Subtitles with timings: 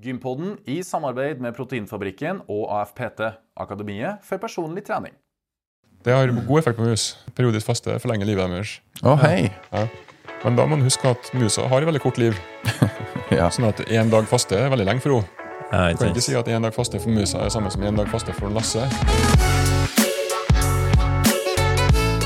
[0.00, 3.20] Gympodden i samarbeid med Proteinfabrikken og AFPT,
[3.60, 5.12] Akademiet for personlig trening.
[6.00, 7.18] Det har god effekt på mus.
[7.36, 8.78] Periodisk faste forlenger livet deres.
[9.04, 9.50] Å, hei.
[9.74, 9.84] Ja.
[10.40, 12.38] Men da må man huske at musa har veldig kort liv.
[13.30, 13.44] Ja.
[13.54, 15.46] Sånn at én dag faste er veldig lenge for henne.
[15.70, 17.94] Ja, kan ikke si at én dag faste for musa er det samme som én
[17.94, 18.88] dag faste for Lasse.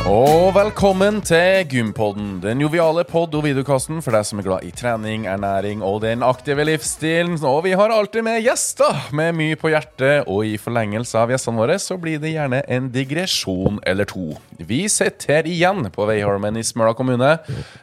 [0.05, 4.73] Og velkommen til Gympodden, den joviale pod- og videokasten for deg som er glad i
[4.77, 7.39] trening, ernæring og den aktive livsstilen.
[7.41, 11.57] Og vi har alltid med gjester med mye på hjertet, og i forlengelse av gjestene
[11.57, 14.37] våre så blir det gjerne en digresjon eller to.
[14.61, 17.39] Vi sitter her igjen på Veiholmen i Smøla kommune.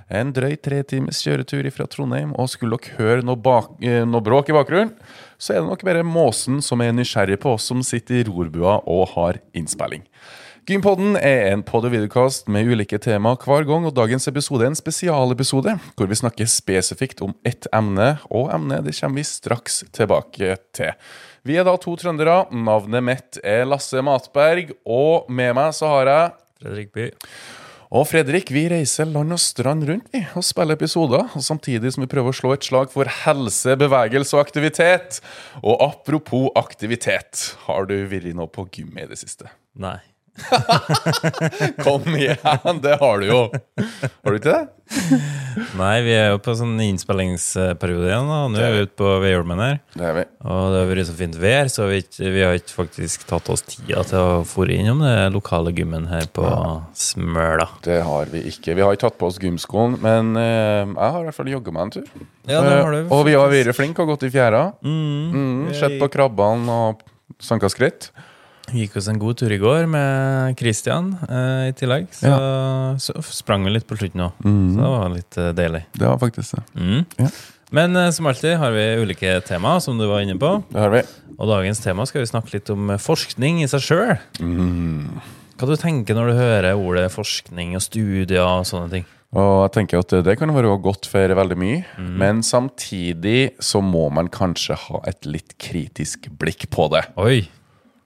[0.06, 4.22] En drøy tre times kjøretur fra Trondheim, og skulle dere høre noe, bak, eh, noe
[4.22, 4.94] bråk i bakgrunnen,
[5.42, 8.78] så er det nok bare måsen som er nysgjerrig på oss som sitter i rorbua
[8.86, 10.06] og har innspilling.
[10.70, 14.70] Gympodden er en podd- og videokast med ulike temaer hver gang, og dagens episode er
[14.70, 19.80] en spesialepisode hvor vi snakker spesifikt om ett emne, og emnet det kommer vi straks
[19.90, 20.92] tilbake til.
[21.50, 22.44] Vi er da to trøndere.
[22.54, 26.30] Navnet mitt er Lasse Matberg, og med meg så har jeg
[26.62, 27.10] Fredrik By.
[27.90, 32.06] og Fredrik, vi reiser land og strand rundt vi, og spiller episoder, og samtidig som
[32.06, 35.24] vi prøver å slå et slag for helse, bevegelse og aktivitet.
[35.66, 39.50] Og apropos aktivitet, har du vært nå på gym i det siste?
[39.74, 39.98] Nei.
[41.84, 43.42] Kom igjen, det har du jo.
[44.24, 44.62] Har du ikke det?
[45.80, 48.28] Nei, vi er jo på sånn innspillingsperiode igjen.
[48.30, 48.40] da.
[48.52, 49.78] Nå er vi ute på Veiholmen her.
[49.96, 50.24] Det er vi.
[50.44, 53.64] Og det har vært så fint vær, så vi, vi har ikke faktisk tatt oss
[53.68, 56.48] tida til å fore innom det lokale gymmen her på
[56.98, 57.68] Smøla.
[57.86, 58.76] Det har vi ikke.
[58.78, 61.76] Vi har ikke tatt på oss gymskoen, men eh, jeg har i hvert fall jogga
[61.76, 62.10] meg en tur.
[62.50, 63.00] Ja, det har du.
[63.04, 64.66] Eh, og vi har vært flinke og gått i fjæra.
[64.84, 65.32] Mm.
[65.32, 67.06] Mm, Sett på krabbene og
[67.42, 68.12] sanka skritt.
[68.72, 72.08] Gikk oss en god tur i går med Christian eh, i tillegg.
[72.16, 72.34] Så,
[73.04, 74.38] så sprang vi litt på slutten òg.
[74.44, 75.84] Så det var litt eh, deilig.
[75.98, 76.64] Det var faktisk det.
[76.80, 77.04] Mm.
[77.20, 77.32] Ja.
[77.72, 80.58] Men eh, som alltid har vi ulike tema, som du var inne på.
[80.72, 81.04] Det har vi.
[81.38, 84.18] Og dagens tema skal vi snakke litt om eh, forskning i seg sjøl.
[85.62, 89.08] Hva du tenker når du hører ordet forskning og studier og sånne ting?
[89.32, 91.84] Og jeg tenker at det kan være godt for veldig mye,
[92.20, 97.06] men samtidig så må man kanskje ha et litt kritisk blikk på det.
[97.16, 97.46] Oi!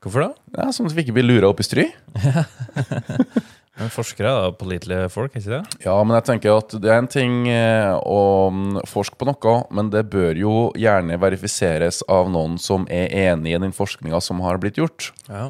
[0.06, 0.30] Hvorfor da?
[0.54, 1.88] Ja, Sånn at vi ikke blir lura opp i stry.
[3.76, 5.80] Men forskere er da pålitelige folk, er ikke det?
[5.84, 9.56] Ja, men jeg tenker at det er en ting eh, å mm, forske på noe,
[9.76, 14.40] men det bør jo gjerne verifiseres av noen som er enig i den forskninga som
[14.46, 15.10] har blitt gjort.
[15.28, 15.50] Ja,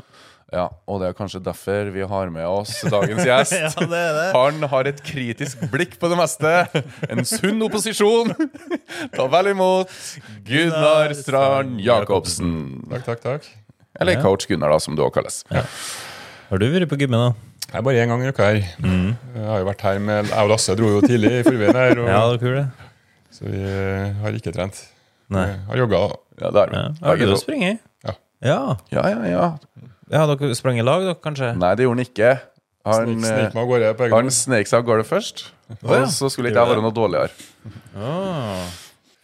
[0.56, 3.54] Ja, Og det er kanskje derfor vi har med oss dagens gjest.
[3.60, 4.26] ja, det er det.
[4.34, 6.52] Han har et kritisk blikk på det meste.
[7.10, 8.34] En sunn opposisjon.
[9.14, 9.92] Ta vel imot
[10.50, 12.56] Gunnar Strand Jacobsen.
[12.90, 13.50] Takk, takk, takk.
[14.00, 14.22] Eller Ja.
[14.22, 15.44] coach Gunnar, da, som du også kalles.
[16.50, 17.34] Har du vært på gymmet, da?
[17.72, 18.60] Jeg er bare én gang i uka her.
[18.62, 22.00] Jeg har jo vært her med Jeg og Lasse dro jo tidlig i forveien her,
[22.00, 22.68] og, Ja, var kul det?
[23.36, 24.84] så vi eh, har ikke trent.
[25.30, 25.48] Nei.
[25.48, 26.02] Jeg har jogga.
[26.42, 26.84] Ja, det er Ja.
[27.08, 27.38] Har du to.
[27.42, 27.80] springet?
[28.06, 28.14] Ja.
[28.44, 28.60] ja.
[28.92, 29.48] Ja, ja, ja.
[30.12, 31.56] Ja, dere sprang i lag, dere, kanskje?
[31.58, 32.40] Nei, det gjorde han ikke.
[32.86, 35.48] Han, på egen han snek seg av gårde først.
[35.72, 35.76] ja.
[35.82, 37.32] Og så skulle ikke jeg være noe dårligere.
[37.98, 38.68] Ah.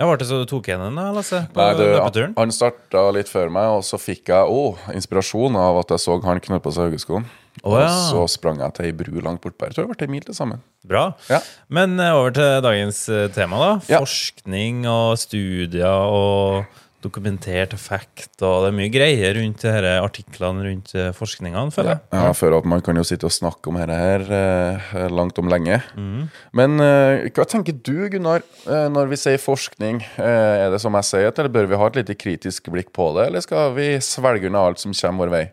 [0.02, 1.44] Ja, Var det så du tok igjen da, Lasse?
[1.54, 2.32] På Nei, løpeturen?
[2.40, 6.16] han starta litt før meg, og så fikk jeg òg inspirasjon av at jeg så
[6.26, 7.28] han knø på seg joggeskoen.
[7.62, 7.86] Oh, ja.
[7.86, 9.76] Og så sprang jeg til ei bru langt bortpå her.
[9.76, 10.64] Tror det ble ei mil til sammen.
[10.88, 11.12] Bra.
[11.30, 11.42] Ja.
[11.70, 13.72] Men eh, over til dagens eh, tema, da.
[13.92, 16.64] Forskning og studier og
[17.04, 18.34] dokumentert effekt.
[18.42, 22.04] Og det er mye greier rundt disse her artiklene rundt eh, forskningene, føler jeg.
[22.16, 25.50] Ja, for at Man kan jo sitte og snakke om dette her eh, langt om
[25.52, 25.82] lenge.
[25.96, 26.28] Mm.
[26.58, 30.04] Men eh, hva tenker du, Gunnar, når vi sier forskning?
[30.22, 33.12] Eh, er det som jeg sier, eller bør vi ha et lite kritisk blikk på
[33.18, 35.46] det, eller skal vi svelge unna alt som kommer vår vei?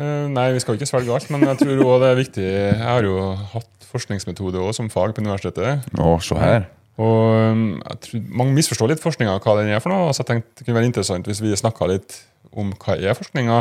[0.00, 2.78] Eh, Nei, vi skal ikke svelge alt, men jeg tror også det er viktig Jeg
[2.80, 3.16] har jo
[3.52, 5.90] hatt forskningsmetode også som fag på universitetet.
[6.00, 6.70] Å, se her.
[7.00, 10.12] Og um, jeg tror Mange misforstår litt forskninga, hva den er for noe.
[10.12, 12.18] Så jeg tenkte det kunne være interessant hvis vi snakka litt
[12.52, 13.58] om hva er forskninga,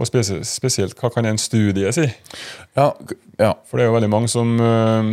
[0.00, 2.08] og spes spesielt hva kan en studie si?
[2.74, 2.88] Ja,
[3.38, 3.52] ja.
[3.68, 5.12] For det er jo veldig mange som uh,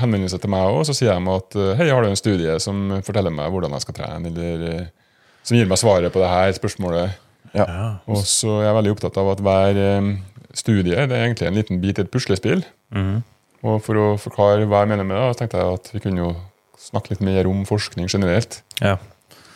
[0.00, 2.54] henvender seg til meg òg, så sier de at uh, hei, har du en studie
[2.62, 6.30] som forteller meg hvordan jeg skal trene, eller uh, som gir meg svaret på det
[6.30, 7.18] her spørsmålet.
[7.58, 7.66] ja.
[8.08, 10.14] Og så er jeg veldig opptatt av at hver um,
[10.56, 12.64] studie det er egentlig en liten bit i et puslespill.
[12.96, 13.20] Mm.
[13.62, 16.24] Og for å forklare hva jeg mener med det, så tenkte jeg at vi kunne
[16.24, 16.32] jo
[16.82, 18.60] snakke litt mer om forskning generelt.
[18.80, 18.96] Ja.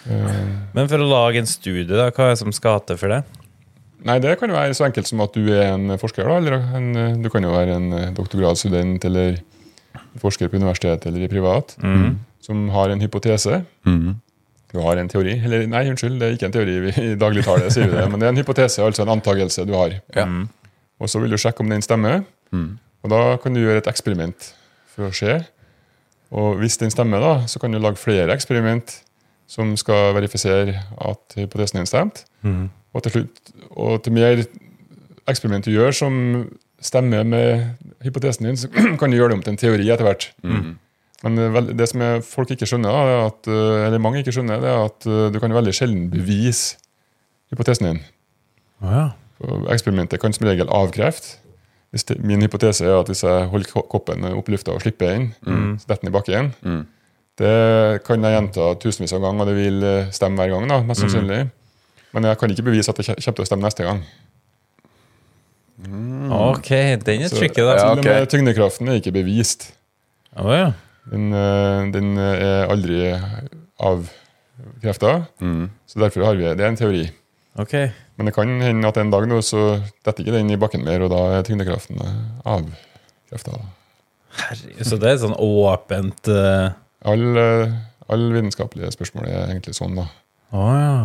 [0.07, 3.11] Uh, Men for å lage en studie, da, hva er det som skal til for
[3.11, 3.25] det?
[4.07, 6.29] Nei, Det kan jo være så enkelt som at du er en forsker.
[6.29, 9.41] da, eller en, eh, Du kan jo være en eh, doktorgradsstudent eller
[10.21, 11.75] forsker på universitet eller i privat
[12.47, 13.65] som har en hypotese.
[13.85, 14.21] Mm.
[14.73, 15.35] Du har en teori.
[15.45, 16.77] Eller nei, unnskyld, det er ikke en teori.
[16.85, 19.75] vi, I dagligtale sier vi det, men det er en hypotese, altså en antagelse du
[19.75, 19.97] har.
[20.15, 20.27] Ja.
[21.01, 22.23] Og så vil du sjekke om den stemmer.
[22.55, 22.79] Mm.
[23.03, 24.53] Og da kan du gjøre et eksperiment
[24.95, 25.41] for å se.
[26.35, 29.03] Og hvis den stemmer, da, så kan du lage flere eksperiment
[29.47, 30.75] som skal verifisere
[31.07, 32.25] at hypotesen din stemte.
[32.43, 32.65] Mm.
[32.95, 34.41] Og til slutt, og til mer
[35.31, 36.17] eksperiment du gjør som
[36.83, 37.63] stemmer med
[38.05, 38.69] hypotesen din, så
[38.99, 40.27] kan du gjøre det om til en teori etter hvert.
[41.23, 44.21] Men det, er vel- det som folk ikke skjønner, da, er at, eh, eller mange
[44.21, 46.77] ikke skjønner, det er at eh, du kan veldig sjelden bevise
[47.55, 48.03] hypotesen din.
[48.83, 49.07] Oh, ja.
[49.73, 51.39] Eksperimentet kan som regel avkrefte.
[51.97, 55.15] Hvis det, min hypotese er at hvis jeg holder koppen opp i lufta og slipper
[55.15, 55.31] den,
[55.81, 56.51] så detter den i bakken.
[56.63, 56.83] Mm.
[57.41, 57.53] Det
[58.05, 60.69] kan jeg gjenta tusenvis av ganger, og det vil eh, stemme hver gang.
[60.71, 61.43] da, mest sannsynlig.
[62.17, 64.05] Men jeg kan ikke bevise at det kommer til å stemme neste gang.
[66.33, 66.71] Ok,
[67.05, 67.75] den er tricky, da.
[67.77, 68.05] Ja, okay.
[68.23, 69.69] med tyngdekraften er ikke bevist.
[70.37, 70.71] Oh, ja.
[71.11, 73.03] Den, eh, den er aldri
[73.79, 75.69] avkrefta, Mm.
[75.87, 76.61] så derfor har vi det.
[76.61, 77.11] er en teori.
[77.59, 77.75] Ok.
[78.17, 79.63] Men det kan hende at en dag nå så
[80.07, 83.59] detter ikke den i bakken mer, og da er tyngdekraften av avkrefta.
[84.37, 86.71] Herregud, så det er sånn åpent uh...
[87.07, 87.43] Alle
[88.11, 90.05] all vitenskapelige spørsmål er egentlig sånn, da.
[90.57, 90.97] Å ja.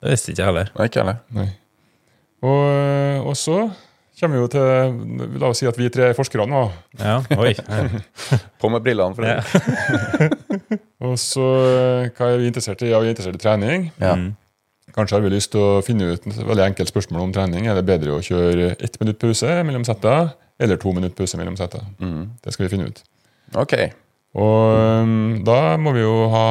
[0.00, 0.70] Det visste ikke jeg heller.
[0.76, 1.18] Nei, ikke heller.
[1.36, 1.46] Nei.
[2.40, 3.56] Og, eh, og så
[4.20, 6.62] kommer vi jo til La oss si at vi tre er forskere nå.
[7.00, 7.52] Ja, oi.
[8.60, 9.40] På med brillene for Ja.
[9.40, 10.30] det.
[11.08, 12.90] Og så eh, hva er vi interessert i?
[12.92, 13.86] Ja, vi er interessert i trening.
[14.00, 14.14] Ja.
[14.20, 14.30] Mm.
[14.96, 17.68] Kanskje har vi lyst til å finne ut et veldig enkelt spørsmål om trening.
[17.70, 21.56] Er det bedre å kjøre ett minutt pause mellom setta, eller to minutt pause mellom
[21.58, 21.82] setta?
[22.02, 22.22] Mm.
[22.44, 23.02] Det skal vi finne ut.
[23.58, 23.74] Ok.
[24.38, 26.44] Og øhm, da må vi jo ha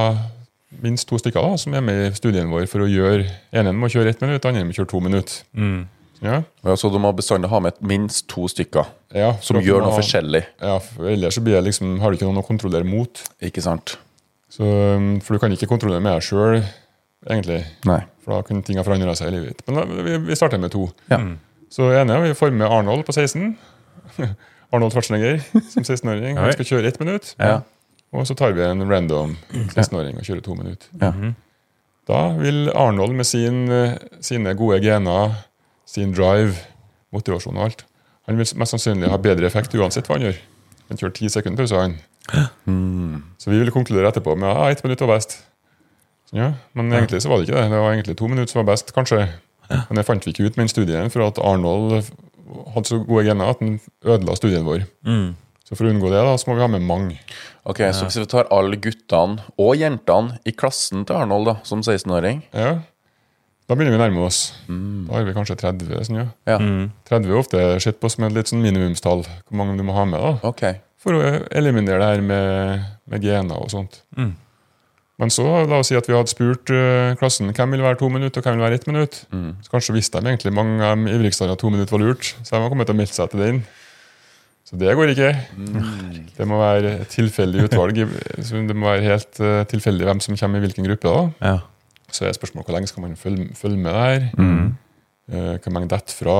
[0.83, 3.25] minst to stykker da, som er med i studien vår for å gjøre
[3.55, 5.39] ene må kjøre ett minutt, andre må kjøre to minutter.
[5.55, 5.87] Mm.
[6.19, 9.93] Ja, Ja, så du må bestandig ha med minst to stykker ja, som gjør noe
[9.93, 10.41] ha, forskjellig.
[10.59, 13.21] Ja, for ellers så blir det liksom, har du ikke noen å kontrollere mot.
[13.39, 13.95] Ikke sant?
[14.51, 14.67] Så,
[15.23, 16.59] for du kan ikke kontrollere med deg sjøl,
[17.27, 17.63] egentlig.
[17.89, 17.99] Nei.
[18.23, 19.65] For da kunne ting ha forandra seg i livet ditt.
[19.67, 20.87] Men da, vi, vi starter med to.
[21.11, 21.19] Ja.
[21.73, 23.51] Så ene vi former med Arnold på 16.
[24.73, 25.41] Arnold Schwarzenegger
[25.73, 26.37] som 16-åring.
[26.37, 27.33] Han skal kjøre ett minutt.
[27.41, 27.61] Ja.
[28.13, 30.89] Og så tar vi en random 16-åring og kjører to minutter.
[31.01, 31.11] Ja.
[32.09, 33.67] Da vil Arnold med sin,
[34.25, 35.35] sine gode gener,
[35.89, 36.57] sin drive,
[37.13, 37.85] motivasjon og alt
[38.29, 40.41] Han vil mest sannsynlig ha bedre effekt uansett hva han gjør.
[40.89, 41.95] Han kjører ti sekunder pause, han.
[42.69, 43.23] Mm.
[43.41, 45.39] Så vi vil konkludere etterpå med at ah, ett minutt var best.
[46.35, 47.69] Ja, men egentlig så var det ikke det.
[47.71, 49.23] Det var egentlig to minutter som var best, kanskje.
[49.69, 51.99] Men det fant vi ikke ut med den studien, for at Arnold
[52.73, 54.85] hadde så gode gener at han ødela studien vår.
[55.05, 55.35] Mm.
[55.69, 57.17] Så for å unngå det, da, så må vi ha med mange.
[57.69, 61.83] Ok, Så hvis vi tar alle guttene og jentene i klassen til Arnold da, som
[61.85, 62.79] 16-åring Ja,
[63.69, 64.39] Da begynner vi å nærme oss.
[64.65, 65.91] Da har vi kanskje 30.
[66.07, 66.27] Sånn, ja.
[66.49, 66.57] Ja.
[66.57, 66.87] Mm.
[67.05, 70.07] 30 er ofte sett på som et litt sånn minimumstall, hvor mange du må ha
[70.09, 70.17] med.
[70.17, 70.63] da, Ok.
[70.99, 71.21] For å
[71.55, 74.01] eliminere det her med, med gener og sånt.
[74.17, 74.33] Mm.
[75.19, 78.07] Men så, la oss si at vi hadde spurt uh, klassen hvem vil være to
[78.11, 79.17] minutter og hvem vil være ett minutt.
[79.35, 79.49] Mm.
[79.65, 82.55] Så kanskje visste de egentlig mange av de ivrigste at to minutter var lurt, så
[82.55, 83.59] de har kommet til å melde seg til den.
[84.69, 85.31] Så det går ikke.
[86.37, 88.03] Det må være et tilfeldig utvalg.
[88.45, 91.09] så Det må være helt uh, tilfeldig hvem som kommer i hvilken gruppe.
[91.09, 91.51] da.
[91.51, 91.55] Ja.
[92.13, 94.27] Så er spørsmålet hvor lenge skal man følge, følge med der.
[94.37, 94.77] Mm.
[95.29, 96.37] Uh, Hvor mange detter fra.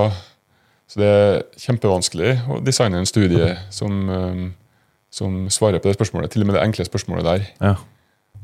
[0.90, 4.46] Så det er kjempevanskelig å designe en studie som, um,
[5.14, 6.32] som svarer på det spørsmålet.
[6.34, 7.50] Til og med det enkle spørsmålet der.
[7.60, 7.76] Ja.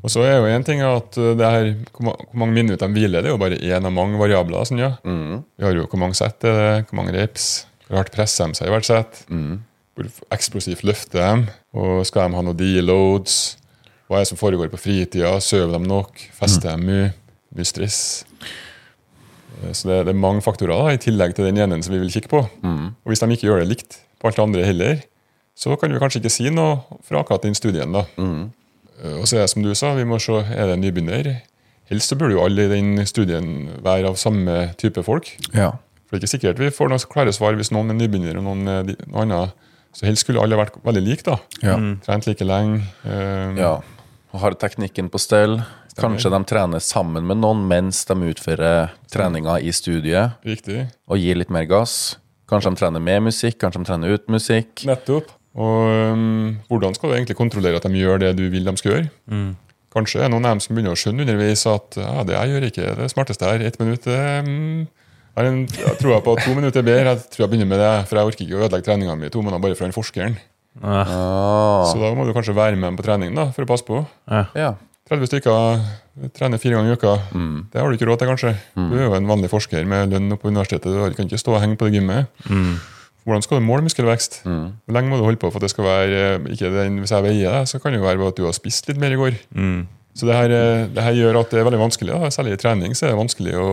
[0.06, 3.24] Og så er jo en ting at eh, det her, hvor, mange minutter de hviler,
[3.26, 4.68] det er jo bare én av mange variabler.
[4.70, 4.92] Sånn, ja.
[5.08, 5.40] Mm.
[5.58, 7.48] Vi har jo hvor mange sett er det, hvor mange reps,
[7.88, 9.64] hvor hardt presser de seg i hvert sett, Mm.
[9.98, 13.56] hvor eksplosivt løfter de, og skal de ha noen deloads,
[14.06, 17.08] hva er det som foregår på fritida, sover de nok, fester de mye,
[17.58, 18.00] mye stress.
[19.64, 22.02] Eh, Så det, det er mange faktorer da, i tillegg til den ene som vi
[22.04, 22.44] vil kikke på.
[22.62, 22.94] Mm.
[22.94, 25.02] Og hvis de ikke gjør det likt på alt det andre heller,
[25.56, 27.92] så kan vi kanskje ikke si noe fra akkurat den studien.
[27.96, 28.06] da.
[28.20, 28.52] Mm.
[29.06, 31.32] Eh, Og så er det som du sa, vi må se, er det en nybegynner?
[31.92, 35.30] Helst så burde jo alle i den studien være av samme type folk.
[35.54, 35.72] Ja.
[36.10, 38.46] For det er ikke sikkert vi får noen klare svar hvis noen er nybegynner og
[38.48, 39.54] noen er noen noe annet.
[39.96, 41.24] Så helst skulle alle vært veldig like.
[41.24, 41.38] da.
[41.64, 41.78] Ja.
[42.04, 42.82] Trent like lenge.
[43.06, 43.70] Um, ja.
[44.34, 45.62] Og har teknikken på stell.
[45.96, 50.90] Kanskje de trener sammen med noen mens de utfører treninga i studiet, Riktig.
[51.08, 52.18] og gir litt mer gass.
[52.52, 54.84] Kanskje de trener med musikk, kanskje de trener ut musikk.
[54.90, 55.32] Nettopp.
[55.56, 58.92] Og um, hvordan skal du egentlig kontrollere at de gjør det du vil de skal
[58.92, 59.10] gjøre?
[59.32, 59.54] Mm.
[59.96, 62.66] Kanskje er noen av dem som begynner å skjønne underveis at ja, det jeg gjør
[62.68, 63.64] ikke det smarteste her.
[63.64, 67.14] Ett minutt det, mm, jeg har en, jeg tror på at to minutter er bedre.
[67.16, 69.44] Jeg tror jeg begynner med det, for jeg orker ikke å ødelegge treninga mi to
[69.46, 70.36] måneder bare for den forskeren.
[70.84, 71.86] Ah, Ah.
[71.88, 74.02] Så da må du kanskje være med dem på trening da, for å passe på.
[74.28, 74.44] ja.
[74.60, 74.74] Ja.
[75.06, 75.84] 30 stykker
[76.34, 77.12] trener fire ganger i uka.
[77.38, 77.58] Mm.
[77.70, 78.54] Det har du ikke råd til, kanskje.
[78.74, 80.90] Du er jo en vanlig forsker med lønn på universitetet.
[80.90, 82.32] Du kan ikke stå og henge på det gymmet.
[82.50, 82.72] Mm.
[83.26, 84.44] Hvordan skal du måle muskelvekst?
[84.46, 84.66] Mm.
[84.86, 87.14] Hvor lenge må du holde på for at det skal være eh, ikke den, Hvis
[87.16, 89.18] jeg veier deg, så kan det jo være at du har spist litt mer i
[89.18, 89.40] går.
[89.58, 89.80] Mm.
[90.16, 92.14] Så det her, eh, det her gjør at det er veldig vanskelig.
[92.14, 92.30] Da.
[92.32, 93.68] Særlig i trening så er det vanskelig å,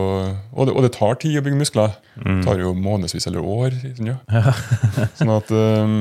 [0.57, 1.93] og, det, og det tar tid å bygge muskler.
[2.17, 3.77] Det tar jo månedsvis eller år.
[3.99, 4.57] Sånn, ja.
[5.21, 5.97] sånn at um,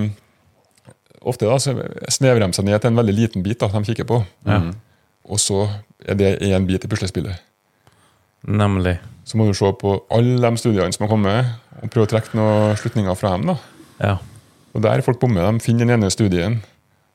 [1.22, 1.76] Ofte da, så
[2.10, 4.24] snevrer de seg ned til en veldig liten bit da, de kikker på.
[4.48, 4.72] Mm.
[5.30, 5.68] Og så
[6.02, 7.44] er det en bit i puslespillet.
[8.50, 8.96] Nemlig.
[9.24, 12.38] Så må du se på alle de studiene som har kommet, og prøve å trekke
[12.38, 13.52] noen slutninger fra dem.
[13.52, 13.58] da.
[14.02, 14.16] Ja.
[14.72, 16.62] Og der folk bommer, de finner den ene studien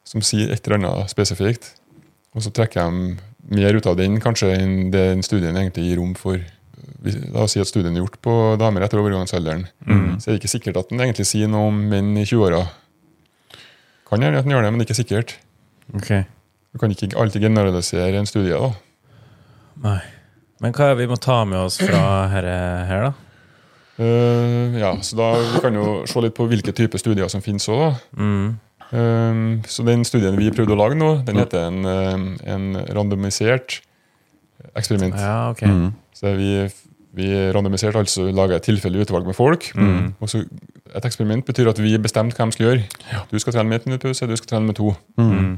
[0.07, 1.73] som sier et eller annet spesifikt,
[2.37, 3.17] og så trekker de
[3.57, 6.39] mer ut av den kanskje enn det den studien egentlig gir rom for.
[7.07, 9.67] La oss si at studien er gjort på damer etter overgangsalderen.
[10.21, 12.65] Så er det ikke sikkert at den egentlig sier noe om menn i 20-åra.
[14.07, 15.37] Kan gjerne at den gjør det, men det er ikke sikkert.
[15.95, 16.27] Okay.
[16.75, 18.59] Du kan ikke alltid generalisere en studie.
[18.59, 18.73] da.
[19.87, 20.01] Nei.
[20.63, 22.47] Men hva er det vi må ta med oss fra her,
[22.89, 23.13] her da?
[23.97, 27.69] Eh, ja, så da Vi kan jo se litt på hvilke typer studier som finnes
[27.73, 27.97] òg.
[28.17, 28.57] Mm.
[28.87, 33.81] Um, så den studien vi prøvde å lage nå, den heter en, um, en randomisert
[34.79, 35.17] eksperiment.
[35.19, 35.65] Ja, ok.
[35.67, 35.89] Mm.
[36.15, 36.51] Så vi,
[37.17, 39.73] vi randomiserte altså laga et tilfeldig utvalg med folk.
[40.21, 40.47] Og så
[40.97, 42.85] Et eksperiment betyr at vi bestemte hva de skal gjøre.
[43.29, 44.95] Du skal trene med ett minutt pause, du skal trene med to.
[45.19, 45.57] Mm.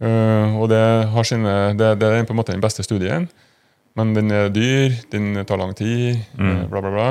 [0.00, 0.80] Uh, og det,
[1.12, 3.28] har sine, det, det er på en måte den beste studien,
[3.98, 7.08] men den er dyr, den tar lang tid, eh, bla, bla, bla.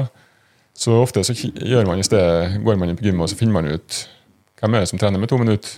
[0.78, 3.60] Så ofte så gjør man i stedet, går man inn på gymmet og så finner
[3.60, 4.06] man ut
[4.60, 5.78] hvem er det som trener med to minutter,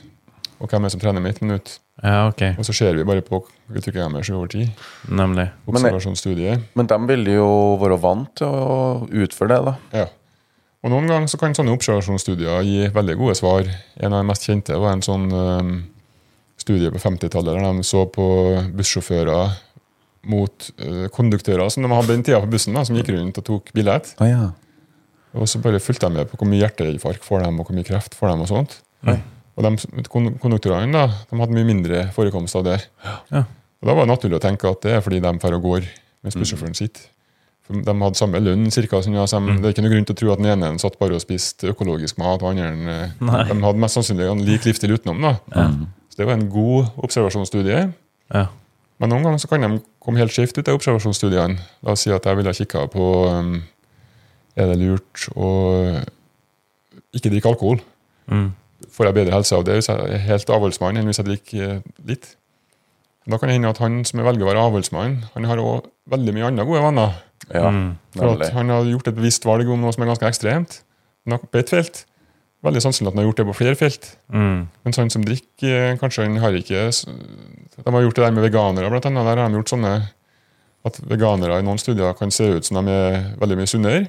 [0.61, 1.75] og hvem er det som trener med ett minutt.
[2.01, 2.41] Ja, ok.
[2.57, 4.71] Og så ser vi bare på utviklingen deres over tid.
[5.09, 5.51] Nemlig.
[5.69, 6.55] Observasjonsstudie.
[6.73, 7.49] Men de vil jo
[7.81, 9.75] være vant til å utføre det, da.
[10.01, 10.07] Ja.
[10.81, 13.69] Og noen ganger så kan sånne observasjonsstudier gi veldig gode svar.
[14.01, 15.75] En av de mest kjente var en sånn um,
[16.57, 18.25] studie på 50-tallet der de så på
[18.77, 19.53] bussjåfører
[20.31, 23.45] mot uh, konduktører som de hadde den tida på bussen, da, som gikk rundt og
[23.45, 24.15] tok billett.
[24.17, 24.49] Ah, ja.
[25.37, 27.87] Og så bare fulgte jeg med på hvor mye hjerteinfarkt får dem, og hvor mye
[27.87, 28.43] kreft får dem.
[28.43, 28.77] Og sånt.
[29.07, 29.17] Oi.
[29.55, 32.77] Og de konduktorene da, de hadde mye mindre forekomst av det.
[33.31, 33.45] Ja.
[33.81, 35.87] Og Da var det naturlig å tenke at det er fordi de drar og går
[36.21, 37.07] mens bussjåføren sitter.
[37.65, 40.07] For De hadde samme lønn, cirka, sånn, ja, så de, det er ikke noe grunn
[40.09, 43.17] til å tro at den ene satt bare og spiste økologisk mat, og andre eh,
[43.21, 45.21] de hadde mest sannsynlig en lik livsstil utenom.
[45.25, 45.35] da.
[46.11, 47.83] Så det var en god observasjonsstudie.
[48.33, 48.47] Ja.
[49.01, 51.61] Men noen ganger så kan de komme helt skjevt ut av observasjonsstudiene.
[51.81, 53.55] La oss si at jeg ville kikka på um,
[54.59, 55.49] Er det lurt å
[57.15, 57.81] ikke drikke alkohol?
[58.31, 58.51] Mm.
[58.91, 61.65] Får jeg bedre helse av det hvis jeg er helt avholdsmann enn hvis jeg drikker
[61.67, 62.33] eh, litt?
[63.29, 66.33] Da kan det hende at han som velger å være avholdsmann, han har også veldig
[66.35, 67.19] mye andre gode venner.
[67.51, 67.97] Ja, Mm.
[68.15, 70.81] For at han har gjort et bevisst valg om noe som er ganske ekstremt
[71.25, 72.03] på ett felt.
[72.61, 74.07] Veldig sannsynlig at han har gjort det på flere felt.
[74.29, 74.67] Mm.
[74.85, 78.45] Mens han som drikker, eh, kanskje han har ikke De har gjort det der med
[78.45, 79.25] veganere, blant annet.
[79.25, 79.93] Der har de gjort sånne
[80.87, 84.07] at veganere i noen studier kan se ut som de er veldig mye sunnere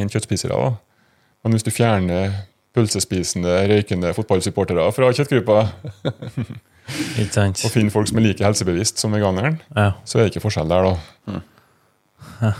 [0.00, 0.56] enn kjøttspisere.
[0.56, 0.78] Også.
[1.44, 2.32] Men hvis du fjerner
[2.76, 5.60] pølsespisende, røykende fotballsupportere fra kjøttgruppa,
[7.64, 9.92] og finner folk som er like helsebevisst som veganeren, Ja.
[10.04, 12.50] så er det ikke forskjell der, da.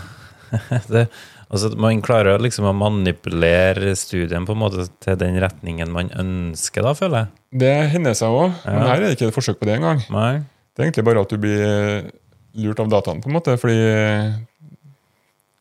[0.91, 1.05] Det,
[1.47, 6.83] altså, man klarer liksom å manipulere studien på en måte til den retningen man ønsker,
[6.83, 7.29] da, føler jeg.
[7.63, 10.03] Det hender seg òg, men her er det ikke et forsøk på det engang.
[10.11, 10.41] Nei?
[10.75, 12.09] Det er egentlig bare at du blir
[12.55, 13.77] lurt av dataen, på en måte, fordi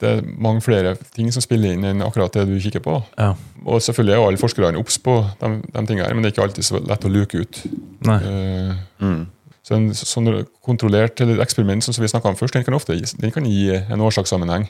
[0.01, 2.95] det er mange flere ting som spiller inn enn akkurat det du kikker på.
[3.21, 3.35] Ja.
[3.69, 6.35] Og selvfølgelig er jo alle forskerne obs på de, de tingene her, men det er
[6.39, 7.63] ikke alltid så lett å luke ut.
[8.09, 8.21] Nei.
[8.25, 9.27] Eh, Mm.
[9.65, 10.27] Så en sånn
[10.65, 14.01] kontrollert eller eksperiment som vi snakket om først, den kan ofte den kan gi en
[14.03, 14.65] årsakssammenheng.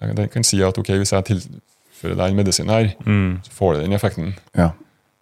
[0.00, 3.40] Den kan si at ok, hvis jeg tilfører deg en medisin her, Mm.
[3.42, 4.34] så får du den effekten.
[4.56, 4.70] Ja.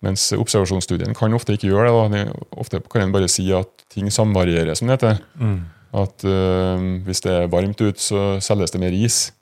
[0.02, 2.26] Mens observasjonsstudien kan ofte ikke gjøre det.
[2.26, 2.32] Da.
[2.58, 5.20] Ofte kan en bare si at ting samvarierer, som det heter.
[5.38, 5.60] Mm.
[5.92, 9.32] At uh, hvis det er varmt ut, så selges det mer is.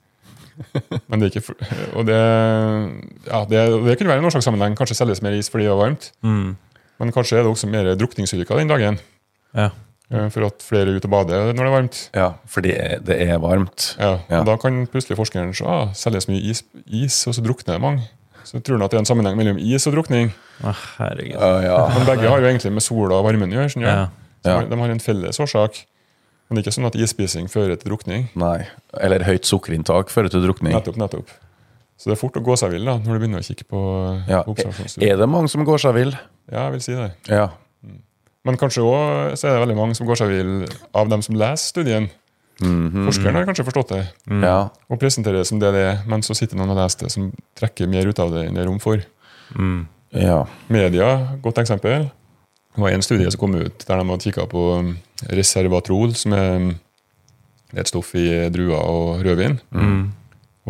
[1.07, 1.55] Men det er ikke
[1.95, 2.15] og det,
[3.29, 4.75] ja, det, det kunne være en årsakssammenheng.
[4.79, 6.09] Kanskje selges mer is fordi det er varmt.
[6.25, 6.57] Mm.
[6.99, 8.99] Men kanskje er det også mer drukningsulykker den dagen.
[9.55, 9.69] Ja.
[10.11, 11.99] øh, For at flere er ute og bader når det er varmt.
[12.15, 12.73] ja, fordi
[13.07, 13.95] det er varmt.
[13.99, 14.43] Ja, Ja.
[14.43, 18.03] Da kan plutselig forskeren se ah, selges mye is, is, og så drukner det mange.
[18.43, 20.33] Så tror han at det er en sammenheng mellom is og drukning.
[20.63, 21.37] Ah, herregud.
[21.37, 21.77] Uh, ja.
[21.93, 23.81] Men begge har jo egentlig med sola og varmen å gjøre.
[23.85, 24.07] Ja.
[24.43, 24.59] Ja.
[24.65, 25.85] De har en felles årsak.
[26.49, 28.25] Men det er ikke sånn at isspising fører til drukning.
[28.41, 28.63] Nei.
[28.97, 30.73] Eller høyt sukkerinntak fører til drukning.
[30.73, 31.29] Nettopp, nettopp.
[31.99, 33.79] Så det er fort å gå seg vill da, når du begynner å kikke på
[34.29, 34.41] Ja.
[34.47, 35.13] observasjonsstudier.
[35.13, 36.13] Er det mange som går seg vill?
[36.49, 37.11] Ja, jeg vil si det.
[37.27, 37.49] Ja.
[38.47, 40.53] Men kanskje òg så er det veldig mange som går seg vill
[40.95, 42.09] av dem som leser studien.
[42.61, 43.05] Mhm.
[43.07, 44.01] Forskeren har kanskje forstått det
[44.43, 44.69] ja.
[44.89, 47.29] og presenterer det som det det er, men så sitter noen og leser det som
[47.55, 48.99] trekker mer ut av det enn det er rom for.
[49.55, 49.87] Mm.
[50.11, 50.45] Ja.
[50.67, 52.09] Media, godt eksempel.
[52.75, 54.63] Det var en studie som kom ut der de hadde kikka på
[55.35, 56.69] reservatrol, som er um,
[57.75, 59.57] et stoff i druer og rødvin.
[59.73, 60.03] Mm.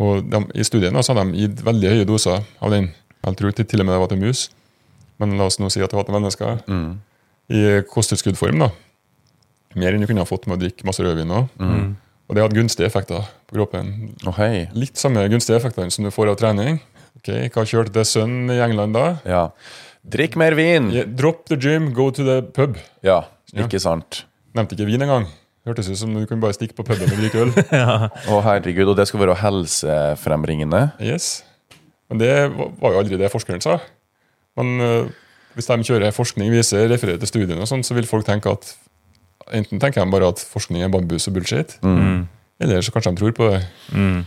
[0.00, 2.90] Og de, I studien da, så hadde de gitt veldig høye doser av den.
[3.20, 4.46] Jeg tror til, til og med det var til mus,
[5.20, 6.62] men la oss nå si at det var til mennesker.
[6.70, 6.92] Mm.
[7.50, 8.62] I kosttilskuddform.
[8.64, 8.70] da.
[9.78, 11.30] Mer enn du kunne ha fått med å drikke masse rødvin.
[11.30, 11.66] også.
[11.66, 11.90] Mm.
[12.30, 14.14] Og det hadde gunstige effekter på kroppen.
[14.22, 14.68] Oh, hei.
[14.78, 16.78] Litt samme gunstige effektene som du får av trening.
[17.18, 19.06] Ok, Hva kjørte det sønnen i England da?
[19.26, 19.42] Ja.
[20.06, 20.88] Drikk mer vin!
[20.94, 22.78] Yeah, drop the gym, go to the pub.
[23.04, 23.66] Ja, Ja.
[23.66, 24.24] ikke sant?
[24.54, 25.26] Nevnte ikke vin engang.
[25.66, 27.50] Hørtes ut som du kunne bare stikke på puben og drikke øl.
[28.32, 30.92] Å, herregud, og det skal være helsefremringende?
[31.04, 31.42] Yes.
[32.10, 32.30] Men det
[32.80, 33.76] var jo aldri det forskeren sa.
[34.58, 35.10] Men eh,
[35.54, 38.72] hvis de kjører forskning, viser, refererer til studiene, og sånn, så vil folk tenke at
[39.52, 42.24] enten tenker de bare at forskning er bambus og bullshit, Mm.
[42.60, 43.60] eller så kanskje de tror på det.
[43.92, 44.24] Mm.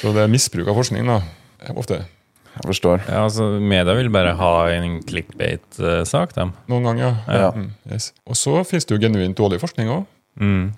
[0.00, 1.20] Så det er misbruk av forskning, da.
[1.78, 2.02] Ofte.
[2.52, 3.00] Jeg forstår.
[3.08, 6.52] Ja, altså, Media vil bare ha en clickbait-sak, dem.
[6.68, 7.38] Noen ganger, ja.
[7.46, 7.50] Ja.
[7.56, 8.10] Mm, yes.
[8.28, 10.04] Og så finnes det jo genuint dårlig forskning òg.
[10.40, 10.72] Mm.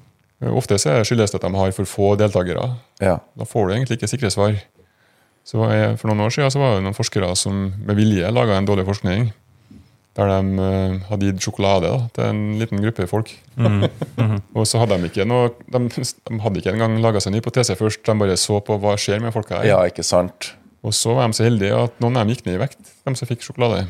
[0.54, 2.76] Ofte så er- skyldes det at de har for få deltakere.
[3.00, 3.18] Ja.
[3.36, 4.54] Da får du egentlig ikke sikre svar.
[5.44, 8.56] Så jeg, For noen år siden så var det noen forskere som med vilje laga
[8.56, 9.32] en dårlig forskning.
[10.14, 13.32] Der de eh, hadde gitt sjokolade da, til en liten gruppe folk.
[14.54, 17.74] og så hadde de ikke noe De, de hadde ikke engang laga seg en hypotese
[17.76, 18.04] først.
[18.06, 19.66] De bare så på hva skjer med folka her.
[19.72, 20.52] ja, ikke sant?
[20.84, 23.14] Og så var de så heldige at noen av dem gikk ned i vekt, de
[23.16, 23.86] som fikk sjokolade.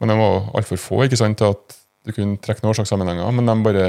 [0.00, 3.32] Men de var altfor få ikke sant, til at du kunne trekke noen årsakssammenhenger.
[3.36, 3.86] Men de bare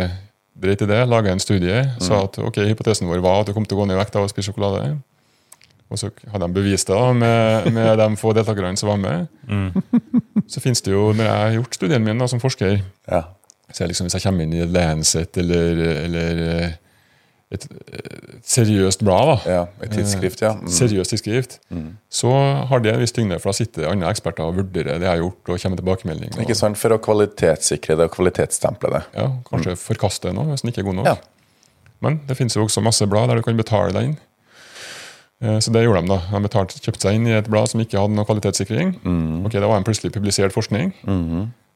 [0.58, 3.65] dreit i det, laga en studie, sa at ok, hypotesen vår var at du kom
[3.67, 4.96] til å gå ned i vekt av å spise sjokolade.
[5.88, 9.77] Og så hadde de bevist det da, med, med de få deltakerne som var med.
[10.51, 13.22] Så finnes det jo, når jeg har gjort studien min da, som forsker, Ja.
[13.72, 16.75] så jeg liksom, hvis jeg kommer inn i Lancet eller, eller eh,
[17.56, 17.63] et,
[17.96, 19.62] et seriøst blad, da, ja.
[19.86, 20.50] Et tidsskrift, ja.
[20.58, 20.68] Mm.
[20.68, 21.58] seriøst tidsskrift,
[22.12, 22.32] så
[22.68, 25.22] har det en viss tyngde, for da sitter andre eksperter og vurderer det jeg har
[25.22, 26.34] gjort, og kommer tilbakemelding.
[26.36, 26.77] Og, Ikke sant?
[26.82, 29.04] For å kvalitetssikre det og kvalitetsstemple det.
[29.16, 31.12] ja, kanskje forkaste noe hvis den ikke er god nok.
[31.13, 31.18] Ja.
[32.04, 34.18] Men det finnes jo også masse blad der du kan betale deg inn.
[35.42, 36.20] Eh, Så det gjorde de da.
[36.34, 38.92] De betalt, kjøpte seg inn i et blad som ikke hadde noe kvalitetssikring.
[39.46, 40.92] Ok, Det var en plutselig publisert forskning.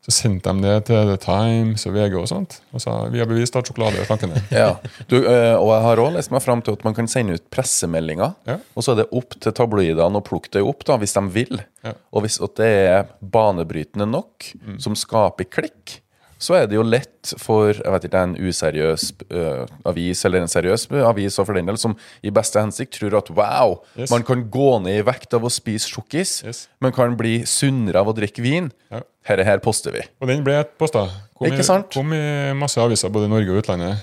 [0.01, 3.27] Så sendte de det til The Times og VG og sånt, og sa vi har
[3.29, 4.41] bevist at sjokolade er slankende.
[4.61, 4.71] Ja.
[5.05, 7.45] Du, øh, og jeg har òg lest meg fram til at man kan sende ut
[7.53, 8.33] pressemeldinger.
[8.49, 8.57] Ja.
[8.73, 11.61] Og så er det opp til tabloidene å plukke det opp, da, hvis de vil.
[11.85, 11.93] Ja.
[12.09, 14.49] Og hvis det er banebrytende nok,
[14.81, 15.99] som skaper klikk,
[16.41, 20.49] så er det jo lett for jeg vet ikke, en useriøs uh, avis, eller en
[20.49, 21.93] seriøs avis for den del, som
[22.25, 24.09] i beste hensikt tror at wow, Yes.
[24.09, 26.63] man kan gå ned i vekt av å spise sjokkis, Yes.
[26.81, 28.71] men kan bli sunnere av å drikke vin.
[28.91, 29.03] Ja.
[29.29, 30.01] Herre her poster vi.
[30.19, 31.05] Og den ble posta.
[31.37, 31.93] Kom, Ikke i- sant?
[31.93, 34.01] kom i masse aviser både i Norge og utlandet.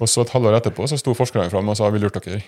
[0.00, 2.40] Og så et halvår etterpå så sto forskerne fram og sa vi lurte dere.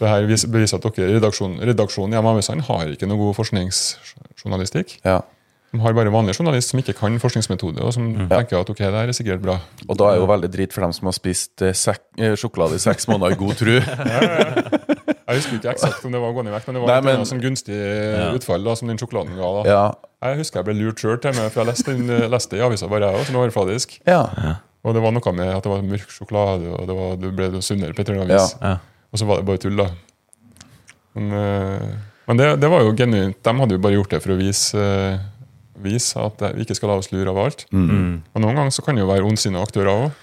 [0.00, 4.98] Det her beviser at dere, redaksjonen, redaksjonen i avisene har ikke noe god forskningsjournalistikk.
[5.06, 5.20] Ja.
[5.76, 8.94] De har bare vanlig journalist som ikke kan forskningsmetode, og som tenker at ok, det
[8.96, 9.58] her er sikkert bra.
[9.86, 12.78] Og da er jo veldig drit for dem som har spist eh, sek eh, sjokolade
[12.78, 13.74] i seks måneder i god tru.
[15.26, 16.90] Jeg husker ikke eksakt om det var å gå ned i vekt, men det var
[16.94, 17.78] Nei, men- noe sånn gunstig
[18.38, 19.48] utfall da, som den sjokoladen ga.
[19.58, 19.62] da.
[19.68, 19.84] Ja.
[20.30, 22.88] Jeg husker jeg ble lurt sjøl til meg, for jeg leste, den, leste i avisa
[22.88, 23.98] bare, jeg også, sånn overfladisk.
[24.06, 24.22] ja.
[24.86, 27.48] Og det var noe med at det var mørk sjokolade, og det var, du ble
[27.58, 28.52] sunnere på et eller annet vis.
[28.62, 28.76] Ja.
[29.10, 29.88] Og så var det bare tull, da.
[31.16, 31.96] Men, eh,
[32.30, 33.38] men det, det var jo genuint.
[33.42, 35.18] De hadde jo bare gjort det for å vise, eh,
[35.82, 37.66] vise at vi ikke skal la oss lure av alt.
[37.72, 38.22] Mm.
[38.34, 40.22] Og noen ganger så kan det jo være ondsinnede aktører òg.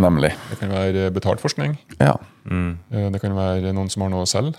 [0.00, 0.32] Nemlig.
[0.50, 1.76] Det kan være betalt forskning.
[2.00, 2.14] Ja.
[2.48, 2.78] Mm.
[2.90, 4.56] Eh, Det kan være noen som har noe å selge.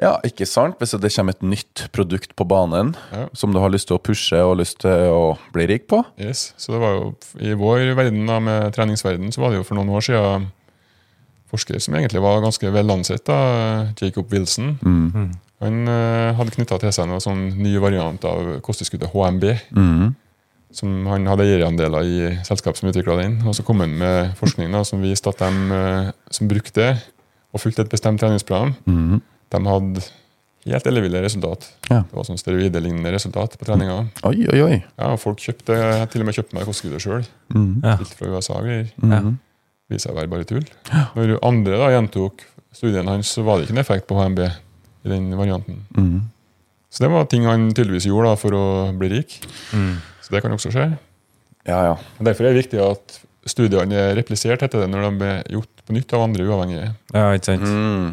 [0.00, 0.76] ja, ikke sant?
[0.78, 3.26] Hvis det kommer et nytt produkt på banen Ja.
[3.34, 6.04] som du har lyst til å pushe og lyst til å bli rik på.
[6.20, 6.52] Yes.
[6.56, 9.74] Så det var jo I vår verden da, med treningsverden så var det jo for
[9.74, 10.52] noen år siden
[11.50, 13.24] forskere som egentlig var ganske vel ansett.
[13.24, 14.78] da, Jacob Wilson.
[15.64, 19.44] Han uh, hadde knytta til seg en sånn ny variant av kosttilskuddet HMB.
[19.74, 20.12] Mm.
[20.74, 23.36] som Han hadde eierandeler i selskap som utvikla den.
[23.46, 26.92] Og så kom han med forskning da, som viste at de uh, som brukte det
[27.54, 29.20] og fulgte et bestemt treningsprogram, Mm.
[29.54, 30.00] de hadde
[30.66, 31.68] helt elleville resultat.
[31.90, 32.00] Ja.
[32.02, 34.08] Det var sånn steroidelignende resultat på treninga.
[34.26, 34.78] Oi, oi, oi.
[34.98, 37.26] Ja, og folk kjøpte, jeg har til og med kjøpt meg kosttilskuddet sjøl.
[37.54, 37.68] Mm.
[37.84, 37.94] Ja.
[38.00, 38.88] Helt fra USA og greier.
[39.04, 39.20] Ja.
[39.92, 40.66] Viser seg å være bare tull.
[41.14, 42.42] Når andre da gjentok
[42.74, 44.40] studien hans, så var det ikke en effekt på HMB
[45.04, 45.82] i den varianten.
[45.96, 46.22] Mm.
[46.94, 48.64] Så det var ting han tydeligvis gjorde da for å
[48.98, 49.38] bli rik.
[49.74, 49.96] Mm.
[50.22, 50.86] Så det kan også skje.
[51.66, 51.94] Ja, ja.
[52.22, 53.18] Derfor er det viktig at
[53.50, 56.90] studiene er replisert heter det, når de blir gjort på nytt av andre uavhengige.
[57.12, 57.66] ja, ikke sant?
[57.68, 58.12] Mm.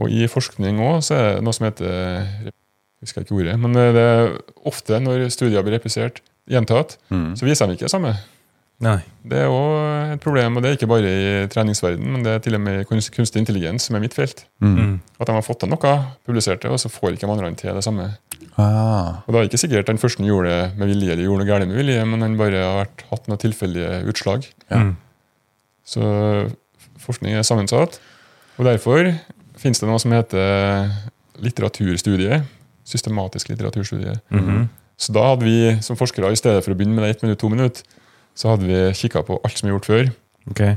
[0.00, 3.72] Og i forskning òg så er det noe som heter Jeg husker ikke ordet, men
[3.72, 4.34] det er
[4.68, 7.32] ofte når studier blir replisert, gjentatt, Mm.
[7.36, 8.14] så viser de ikke det samme.
[8.80, 8.98] Nei.
[9.28, 12.44] Det er òg et problem, og det er ikke bare i treningsverdenen, men det er
[12.46, 14.46] til og med i kunst- kunstig intelligens, som er mitt felt.
[14.64, 14.76] Mm.
[14.78, 14.94] Mm.
[15.20, 15.92] At de har fått til noe,
[16.26, 18.08] publisert det, og så får ikke de andre til det samme.
[18.56, 19.20] Ah.
[19.26, 21.50] Og da er det ikke sikkert den første gjorde det med vilje, eller gjorde noe
[21.50, 24.48] galt med vilje, men han bare har vært, hatt noen tilfeldige utslag.
[24.72, 24.96] Mm.
[25.84, 26.02] Så
[27.04, 28.00] forskning er sammensatt.
[28.58, 29.12] Og derfor
[29.60, 30.90] finnes det noe som heter
[31.40, 32.42] litteraturstudie.
[32.88, 34.16] Systematisk litteraturstudie.
[34.32, 34.68] Mhm.
[35.00, 37.38] Så da hadde vi som forskere, i stedet for å begynne med det ett minutt,
[37.40, 37.82] to minutt,
[38.34, 40.08] så hadde vi kikka på alt som er gjort før,
[40.50, 40.76] okay.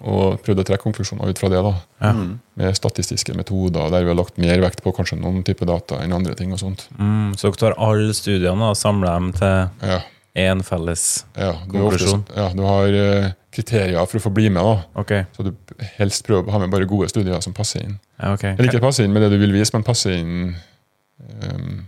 [0.00, 1.60] og prøvd å trekke konklusjoner ut fra det.
[1.64, 2.12] da, Ja.
[2.12, 2.40] Mm.
[2.56, 6.12] Med statistiske metoder, der vi har lagt mer vekt på kanskje noen type data enn
[6.14, 6.52] andre ting.
[6.52, 6.88] og sånt.
[6.98, 7.34] Mm.
[7.34, 10.00] Så dere tar alle studiene og samler dem til Ja,
[10.36, 12.24] én felles ja, er ofte, Konklusjon.
[12.36, 14.62] ja Du har uh, kriterier for å få bli med.
[14.62, 15.00] da.
[15.00, 15.24] Okay.
[15.36, 15.52] Så du
[15.98, 17.98] helst prøver å ha med bare gode studier som passer inn.
[18.20, 18.54] Ja, okay.
[18.54, 20.54] Eller ikke passer inn med det du vil vise, men passer inn
[21.18, 21.84] um,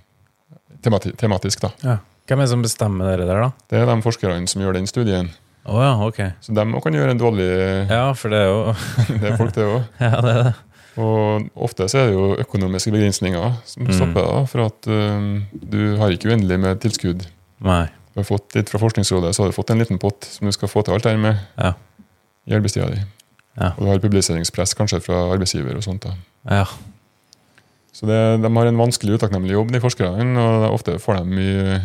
[0.83, 1.61] temati tematisk.
[1.62, 1.71] da.
[1.83, 1.97] Ja.
[2.27, 3.51] Hvem er det som bestemmer dere der, da?
[3.71, 5.29] Det er de forskerne som gjør den studien.
[5.67, 6.19] Oh, ja, ok.
[6.43, 7.47] Så de kan gjøre en dårlig
[7.91, 8.75] Ja, for det er jo
[9.21, 9.85] Det er folk, det òg.
[10.05, 10.55] Ja, det er det.
[10.97, 14.29] Og ofte så er det jo økonomiske begrensninger som stopper det.
[14.33, 17.27] da, For at um, du har ikke uendelig med tilskudd.
[17.67, 17.83] Nei.
[18.15, 20.55] Du har fått litt fra Forskningsrådet, så har du fått en liten pott som du
[20.57, 21.75] skal få til alt det her med Ja.
[22.49, 23.03] i arbeidstida di.
[23.61, 23.75] Ja.
[23.77, 26.07] Og du har publiseringspress kanskje fra arbeidsgiver og sånt.
[26.09, 26.15] da.
[26.49, 26.65] Ja.
[27.93, 31.77] Så det, de har en vanskelig utakknemlig jobb, de forskerne, og ofte får de mye,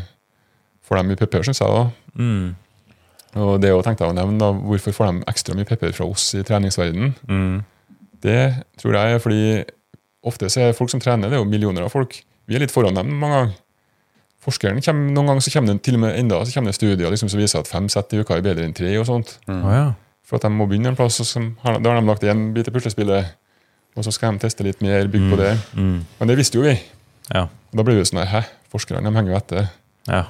[0.91, 1.71] får de mye pepper, syns jeg.
[1.71, 2.19] da.
[2.19, 2.49] Mm.
[3.41, 6.07] Og det å tenke deg å nevne, da, hvorfor får de ekstra mye pepper fra
[6.11, 7.13] oss i treningsverdenen?
[7.31, 7.61] Mm.
[8.21, 8.41] Det
[8.81, 9.45] tror jeg er fordi
[10.27, 12.19] ofte så er folk som trener, det er jo millioner av folk.
[12.45, 13.59] Vi er litt foran dem mange ganger.
[14.41, 17.13] Forskeren kommer, Noen ganger så kommer det til og med enda så kommer det studier
[17.13, 18.89] liksom, som viser at fem sett i uka er bedre enn tre.
[18.97, 19.35] og sånt.
[19.45, 19.83] Å ja.
[20.25, 22.47] For at de må begynne en plass, og så har, da har de lagt én
[22.55, 23.35] bit i puslespillet.
[23.93, 25.51] Og så skal de teste litt mer, bygge på det.
[25.77, 25.97] Mm.
[26.17, 26.73] Men det visste jo vi.
[27.29, 27.45] Ja.
[27.51, 28.41] Og da blir det sånn her, hæ,
[28.73, 29.69] forskerne de henger jo etter.
[30.09, 30.23] Ja.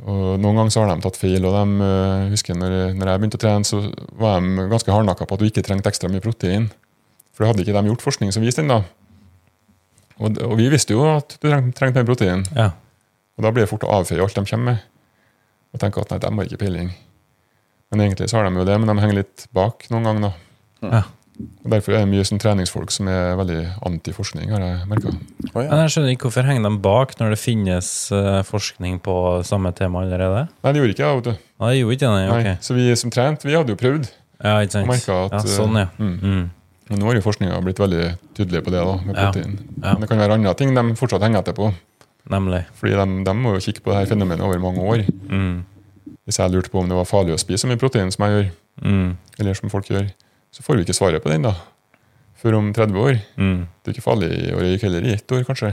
[0.00, 1.44] Og Noen ganger så har de tatt feil.
[1.44, 3.82] og de, uh, husker når, når jeg begynte å trene, så
[4.18, 6.70] var de ganske hardnakka på at du ikke trengte ekstra mye protein.
[7.32, 8.80] For det hadde ikke de gjort forskning som viste da.
[10.22, 12.44] Og, og vi visste jo at du trengte, trengte mer protein.
[12.56, 12.72] Ja.
[13.36, 14.84] Og da blir det fort å avfeie alt de kommer med.
[15.72, 16.92] Og tenke at nei, de har ikke peiling.
[17.92, 20.28] Men egentlig så har de jo det, men de henger litt bak noen ganger.
[20.28, 20.32] da.
[20.88, 21.02] Ja.
[21.64, 25.12] Derfor er det mye sånn treningsfolk som er veldig antiforskning, har jeg merka.
[25.54, 25.68] Oh, ja.
[25.70, 29.14] Men jeg skjønner ikke hvorfor henger de bak når det finnes eh, forskning på
[29.48, 30.42] samme tema allerede?
[30.62, 31.32] Nei, det gjorde ikke jeg, vet du.
[31.62, 32.56] Ja, det gjorde ikke det, Nei.
[32.68, 34.10] Så vi som trente, vi hadde jo prøvd.
[34.42, 35.08] Ja, ikke sant.
[35.32, 35.88] at Ja, sånn, ja.
[35.98, 36.50] mm, Mm.
[36.90, 38.04] Men nå har jo forskninga blitt veldig
[38.36, 39.30] tydelig på det, da, med Ja.
[39.30, 39.52] protein.
[39.82, 39.92] Ja.
[39.94, 41.72] Men det kan være andre ting de fortsatt henger etter på.
[42.28, 42.64] Nemlig.
[42.76, 45.06] Fordi de, de må jo kikke på det her fenomenet over mange år.
[45.30, 45.64] Mm.
[46.26, 48.34] Hvis jeg lurte på om det var farlig å spise så mye protein som jeg
[48.36, 48.50] gjør,
[48.82, 49.16] Mm.
[49.38, 50.10] eller som folk gjør,
[50.52, 51.54] så får vi ikke svaret på den da.
[52.42, 53.18] Før om 30 år.
[53.38, 53.64] Mm.
[53.82, 55.72] Det er ikke farlig å røyke heller i ett år, kanskje.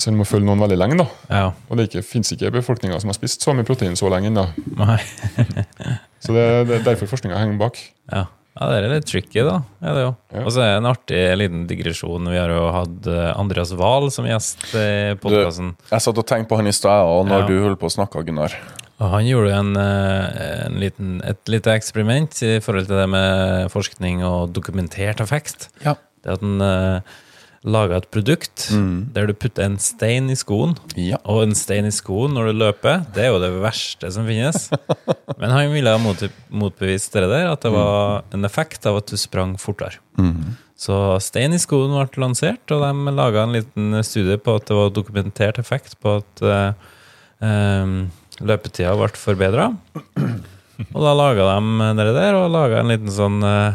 [0.00, 1.06] Så en må følge noen veldig lenge, da.
[1.30, 1.46] Ja.
[1.68, 4.44] Og det ikke, finnes ikke befolkninga som har spist så mye protein så lenge ennå.
[6.20, 7.78] Så det, det er derfor forskninga henger bak.
[8.12, 8.26] Ja.
[8.58, 9.54] ja, det er litt tricky, da.
[9.80, 10.10] Er det jo.
[10.34, 10.42] Ja.
[10.44, 12.28] Og så er det en artig liten digresjon.
[12.28, 14.84] Vi har jo hatt eh, Andreas Wahl som gjest i
[15.22, 15.72] podkasten.
[15.88, 17.48] Jeg satt og tenkte på han i stad, og når Ja.
[17.48, 18.52] du holdt på å snakke, Gunnar.
[19.00, 23.72] Og han gjorde en, eh, en liten, et lite eksperiment i forhold til det med
[23.72, 25.70] forskning og dokumentert effekt.
[25.84, 25.96] Ja.
[26.20, 27.00] Det at han uh,
[27.64, 28.66] laga et produkt
[29.14, 30.74] der du putter en stein i skoen.
[31.00, 31.16] Ja.
[31.24, 34.68] Og en stein i skoen når du løper, det er jo det verste som finnes.
[35.40, 39.08] Men han ville ha mot, motbevist det der, at det var en effekt av at
[39.08, 40.00] du sprang fortere.
[40.80, 44.76] Så stein i skoen ble lansert, og de laga en liten studie på at det
[44.76, 46.72] var dokumentert effekt på at uh,
[47.44, 47.92] eh,
[48.40, 49.70] løpetida ble forbedra.
[50.94, 53.74] Og da laga de det der, og laga en liten sånn eh,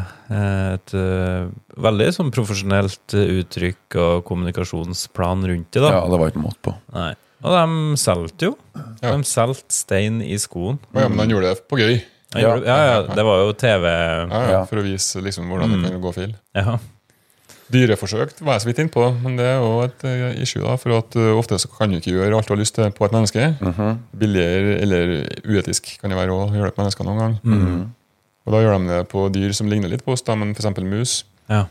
[0.74, 1.44] et eh,
[1.78, 5.84] veldig sånn profesjonelt uttrykk og kommunikasjonsplan rundt det.
[5.84, 6.74] da ja, det var ikke måte på.
[6.96, 7.12] Nei.
[7.46, 8.56] Og de solgte jo.
[9.04, 9.12] Ja.
[9.12, 10.80] De solgte stein i skoen.
[10.96, 11.94] Ja, men han gjorde det på gøy.
[12.34, 12.40] Ja.
[12.42, 14.64] gjorde- Ja, ja, det var jo TV Ja, ja, Ja.
[14.66, 16.34] For å vise liksom, hvordan det kan gå feil.
[16.58, 16.78] Ja.
[17.72, 20.62] Dyreforsøk var jeg så vidt innpå, men det er jo et eh, issue.
[20.62, 22.92] da, For at eh, ofte så kan du ikke gjøre alt du har lyst til
[22.94, 23.48] på et menneske.
[24.16, 25.14] Billigere eller
[25.46, 27.88] uetisk kan det være å gjøre det på mennesker noen gang.
[28.46, 30.78] Og da gjør de det på dyr som ligner litt på oss, da, men f.eks.
[30.86, 31.24] mus.
[31.50, 31.66] ja.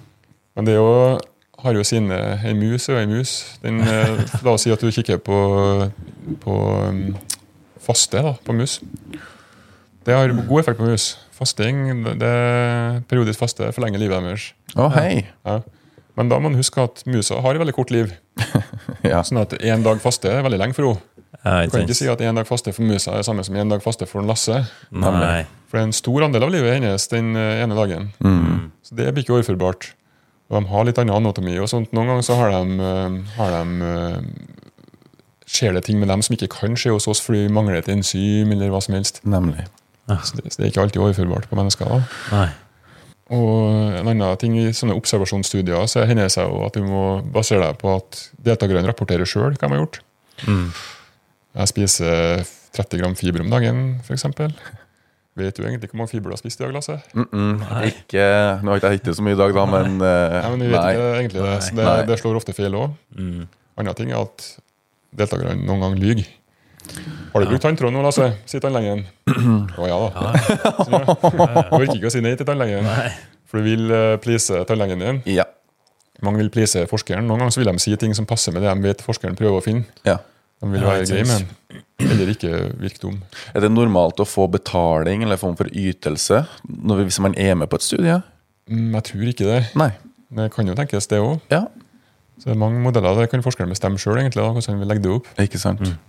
[0.55, 1.17] Men det er jo,
[1.65, 2.15] har jo sine
[2.47, 3.31] En mus er jo en mus.
[3.60, 5.39] Den, eh, la oss si at du kikker på,
[6.39, 6.53] på
[6.88, 7.01] um,
[7.84, 8.77] faste da, på mus.
[10.08, 11.17] Det har god effekt på mus.
[11.36, 12.31] Fasting, det,
[13.10, 14.45] periodisk faste forlenger livet deres.
[14.79, 15.25] Å, hei!
[15.43, 15.58] Ja.
[16.15, 18.13] Men da må man huske at musa har et veldig kort liv.
[19.06, 19.19] Ja.
[19.21, 21.01] Sånn at én dag faste er veldig lenge for henne.
[21.43, 23.54] ja Du kan ikke si at én dag faste for musa er det samme som
[23.60, 24.63] én dag faste for en Lasse.
[24.89, 25.43] Nei.
[25.69, 28.08] For det er en stor andel av livet hennes den eh, ene dagen.
[28.82, 29.91] Så det blir ikke overførbart.
[30.49, 31.54] Og de har litt annen anatomi.
[31.62, 31.93] og sånt.
[31.93, 34.19] Noen ganger så har de, eh, har de eh,
[35.45, 37.89] skjer det ting med dem som ikke kan skje hos oss fordi vi mangler et
[37.93, 39.21] enzym eller hva som helst.
[39.25, 39.67] Nemlig.
[40.10, 41.86] Så det, så det er ikke alltid overførbart på mennesker.
[41.86, 42.01] da.
[42.34, 42.49] Nei.
[43.33, 47.05] Og en annen ting i sånne observasjonsstudier så hender det seg jo at du må
[47.33, 50.01] basere deg på at deltakerne rapporterer sjøl hva de har gjort.
[50.45, 50.67] Mm.
[51.55, 52.43] Jeg spiser
[52.75, 54.27] 30 gram fiber om dagen, f.eks.
[55.35, 56.99] Vet du egentlig hvor mange fiber du har spist i dag, Lasse?
[57.15, 57.55] Mm -mm.
[57.89, 58.25] Ikke,
[58.61, 60.81] nå har ikke jeg hittet så mye i dag, da, men, Nei, men vi vet
[60.81, 60.91] nei.
[60.93, 62.93] ikke egentlig det, så det, det slår ofte feil òg.
[63.17, 63.47] Mm.
[63.77, 64.57] Annen ting er at
[65.17, 66.23] deltakerne noen gang lyver.
[67.34, 68.30] Har du brukt tanntråd nå, Lasse?
[68.50, 69.04] Sier tannlegen.
[69.28, 70.34] Å ja da.
[70.88, 72.88] Du orker ikke å si nei til tannlegen,
[73.50, 75.19] for du vil uh, please tannlegen din.
[75.30, 75.45] Ja.
[76.24, 77.26] Mange vil please forskeren.
[77.28, 79.65] Noen ganger vil de si ting som passer med det de vet forskeren prøver å
[79.65, 79.86] finne.
[80.08, 80.19] ja.
[80.63, 81.50] De vil være greie med
[82.00, 83.17] eller ikke virke dum.
[83.52, 87.67] Er det normalt å få betaling eller form for ytelse når, hvis man er med
[87.69, 88.15] på et studie?
[88.71, 89.58] Mm, Jeg tror ikke det.
[89.78, 89.89] Nei.
[90.39, 91.43] Det kan jo tenkes, det òg.
[91.52, 91.65] Ja,
[92.39, 93.19] Så det er mange modeller.
[93.19, 95.28] Det kan forskeren bestemme sjøl, hvordan han vil legge det opp.
[95.43, 95.84] ikke sant.
[95.84, 96.00] Mm.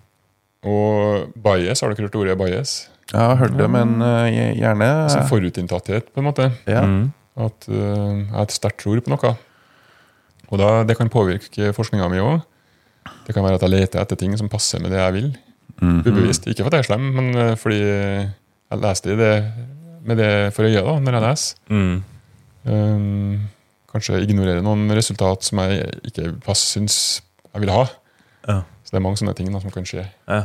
[0.65, 2.77] Og bias, har dere hørt ordet bias?
[3.13, 6.51] Jeg har hørt det, men uh, gjerne Altså forutinntatthet, på en måte.
[6.67, 6.83] ja.
[6.87, 7.13] Mm.
[7.37, 9.35] At uh, jeg har et sterkt tror på noe.
[10.49, 12.41] Og da, det kan påvirke forskninga mi òg.
[13.27, 15.29] Det kan være at jeg leter etter ting som passer med det jeg vil.
[15.83, 15.99] Mhm.
[16.07, 16.47] Ubevisst.
[16.49, 19.35] Ikke fordi jeg er slem, men fordi jeg leste i det
[20.07, 21.59] med det for øye da, når jeg leser.
[21.69, 21.97] Mm.
[22.67, 23.49] Um,
[23.93, 26.97] kanskje ignorere noen resultat som jeg ikke pass, syns
[27.53, 27.85] jeg vil ha.
[28.49, 28.59] Ja.
[28.87, 30.05] Så det er mange sånne ting da, som kan skje.
[30.31, 30.45] Ja.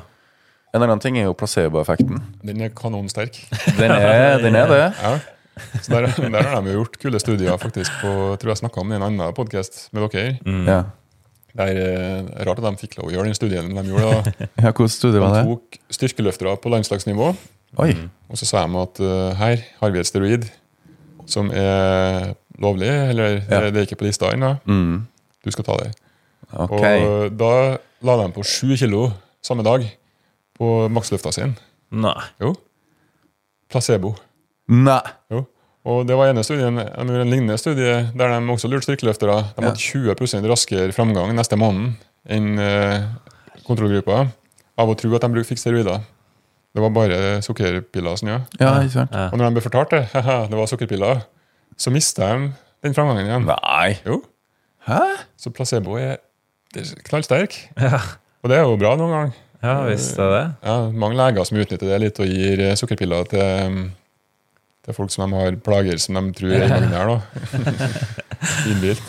[0.74, 2.22] En annen ting er jo placeboeffekten.
[2.48, 3.38] Den er kanonsterk.
[3.78, 4.82] Den er, den er det.
[5.04, 5.12] Ja.
[5.84, 7.92] Så der, der har de gjort kule studier, faktisk.
[8.02, 10.38] På, jeg tror jeg snakka om det i en annen podkast med dere.
[10.48, 10.64] Mm.
[10.70, 10.80] Ja.
[11.52, 14.12] Det er eh, rart at de fikk lov å gjøre den studien de gjorde.
[14.16, 14.48] da.
[14.64, 15.52] ja hvordan studie var De det?
[15.52, 17.34] tok styrkeløftere på landslagsnivå,
[17.84, 17.92] Oi.
[18.32, 20.48] og så sa de at uh, her har vi et steroid
[21.28, 22.32] som er
[22.64, 23.60] lovlig, eller Ja.
[23.68, 24.54] det er ikke på lista ennå.
[24.64, 25.02] Mm.
[25.44, 25.92] Du skal ta det.
[26.52, 27.04] Okay.
[27.04, 27.52] Og da
[28.02, 29.12] la de på sju kilo
[29.44, 29.86] samme dag
[30.58, 31.56] på maksløfta sin.
[31.92, 32.18] Nei.
[32.42, 32.54] Jo.
[33.72, 34.14] Placebo.
[34.72, 35.02] Nei.
[35.32, 35.46] Jo.
[35.90, 39.38] Og det var ene studien, en lignende studie der de også lurte strikkeløftere.
[39.58, 39.70] De Ja.
[39.72, 41.96] hadde 20 raskere framgang neste måned
[42.30, 43.02] enn eh,
[43.66, 44.28] kontrollgruppa
[44.78, 46.02] av å tro at de fikk steroider.
[46.74, 48.40] Det var bare sukkerpiller sånn, ja.
[48.60, 49.12] Ja, ikke sant.
[49.12, 49.28] Ja.
[49.34, 50.04] Og når de ble fortalt det,
[50.52, 51.24] det var sukkerpiller,
[51.78, 52.52] så mista de
[52.84, 53.46] den framgangen igjen.
[53.50, 53.98] Nei.
[54.06, 54.22] Jo.
[54.88, 55.02] Hæ?
[55.38, 56.20] Så placebo er
[57.08, 57.58] knallsterk.
[57.80, 58.00] Ja.
[58.42, 59.32] Og det er jo bra noen gang.
[59.62, 60.44] ja, visst er det.
[60.66, 63.82] Ja, mange leger som utnytter det litt og gir eh, sukkerpiller til,
[64.86, 67.18] til folk som de har plager som de tror er da.
[68.72, 69.04] Innbilt.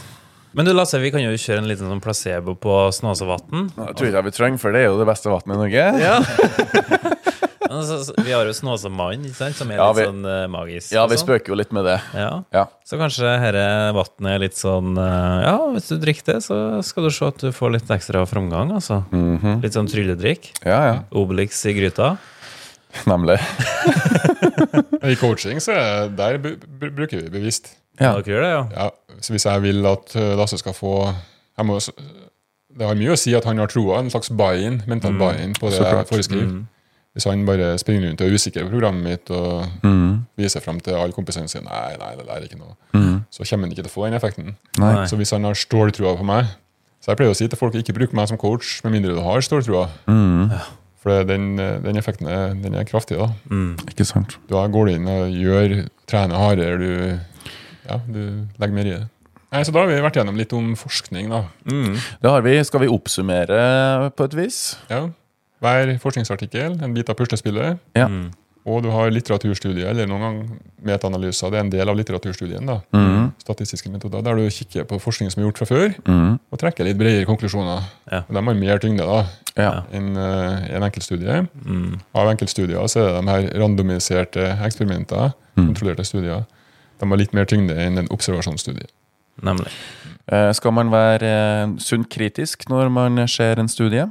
[0.53, 3.70] Men du Lasse, vi kan jo kjøre en liten sånn placebo på Snåsavatn.
[3.72, 5.87] Jeg tror ikke jeg vi trenger, for det er jo det beste vannet i Norge.
[6.03, 6.18] Ja.
[7.81, 10.93] altså, vi har jo Snåsamannen, ikke sant, som er Ja, litt vi- sånn uh, magisk.
[10.93, 11.25] Ja, vi sånn.
[11.27, 11.97] spøker jo litt med det.
[12.15, 12.31] Ja.
[12.53, 12.65] Ja.
[12.85, 13.65] Så kanskje dette
[13.97, 17.39] vannet er litt sånn uh, Ja, hvis du drikker det, så skal du se at
[17.39, 19.03] du får litt ekstra framgang, altså.
[19.13, 19.63] Mhm.
[19.65, 20.53] Litt sånn trylledrikk.
[20.65, 20.97] Ja, ja.
[21.13, 22.17] Obelix i gryta.
[23.09, 23.39] Nemlig.
[25.03, 27.73] I coaching så er der bruker vi bevisst.
[28.01, 28.15] Ja.
[28.19, 28.61] Dere gjør det, ja?
[28.77, 31.77] Ja, så Hvis jeg vil at eh, Lasse skal få jeg må,
[32.73, 35.69] Det har mye å si at han har troa, en slags buy-in, mental buy-in på
[35.71, 36.47] det jeg foreskriver.
[36.49, 36.63] Mm.
[37.12, 40.12] Hvis han bare springer rundt og er usikker på programmet mitt og mm.
[40.40, 42.72] viser frem til alle kompisene sine Nei, nei, det er ikke noe.
[42.96, 43.18] mm.
[43.29, 44.55] Så kommer han ikke til å få den effekten.
[44.81, 44.94] Nei.
[45.11, 46.48] Så hvis han har ståltroa på meg
[47.03, 49.20] Så jeg pleier å si til folk ikke bruk meg som coach med mindre du
[49.20, 49.88] har ståltroa.
[50.09, 50.55] Mm.
[51.03, 53.18] For den, den effekten er, den er kraftig.
[53.18, 53.75] da Mm.
[53.90, 54.38] Ikke sant.
[54.48, 57.51] Da går du inn og gjør, trener hardere, du,
[57.88, 58.22] ja, du
[58.62, 59.09] legger mer i det.
[59.53, 61.29] Nei, så Da har vi vært gjennom litt om forskning.
[61.29, 61.98] da Mm.
[62.22, 62.55] Det har vi.
[62.64, 64.77] Skal vi oppsummere på et vis?
[64.88, 65.09] ja.
[65.62, 67.79] Hver forskningsartikkel, en bit av puslespillet.
[67.96, 68.09] Ja.
[68.11, 68.31] Mm.
[68.62, 70.37] Og du har litteraturstudier, eller noen gang
[70.87, 71.51] metaanalyser.
[71.51, 72.66] Det er en del av litteraturstudien.
[72.66, 73.33] da mm.
[73.42, 76.38] Statistiske metoder, Der du kikker på forskning som er gjort fra før, mm.
[76.53, 77.83] og trekker litt bredere konklusjoner.
[78.11, 78.22] Ja.
[78.29, 79.25] Og De har mer tyngde da
[79.57, 79.83] Ja.
[79.92, 81.48] enn uh, en enkeltstudie.
[81.64, 82.01] Mm.
[82.14, 85.66] Av enkeltstudier så er det de her randomiserte eksperimenter, Mm.
[85.75, 86.46] kontrollerte studier,
[86.98, 88.87] de har litt mer tyngde enn en observasjonsstudie.
[89.42, 89.68] Nemlig.
[90.33, 94.07] Eh, Skal man være eh, sunt kritisk når man ser en studie?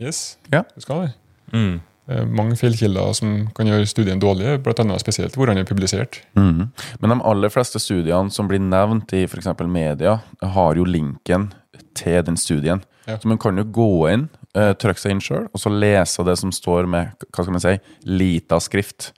[0.00, 0.62] Yes, Ja.
[0.74, 1.12] det skal det.
[1.52, 1.80] Mm.
[2.06, 6.20] Det er mange feilkilder som kan gjøre studien dårlig, annet spesielt hvor den er publisert.
[6.36, 6.68] Mm.
[7.00, 9.48] Men de aller fleste studiene som blir nevnt i f.eks.
[9.66, 11.52] media, har jo linken
[11.94, 12.84] til den studien.
[13.08, 13.16] Ja.
[13.18, 16.38] Så man kan jo gå inn, eh, trykke seg inn sjøl, og så lese det
[16.38, 19.12] som står med hva skal man si, lita skrift.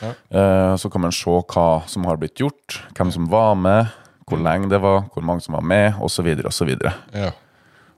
[0.00, 0.12] Ja.
[0.30, 3.86] Eh, Så kan man se hva som har blitt gjort, hvem som var med,
[4.26, 6.26] hvor lenge det var, hvor mange som var med, osv.
[6.46, 6.74] osv.
[7.14, 7.30] Ja.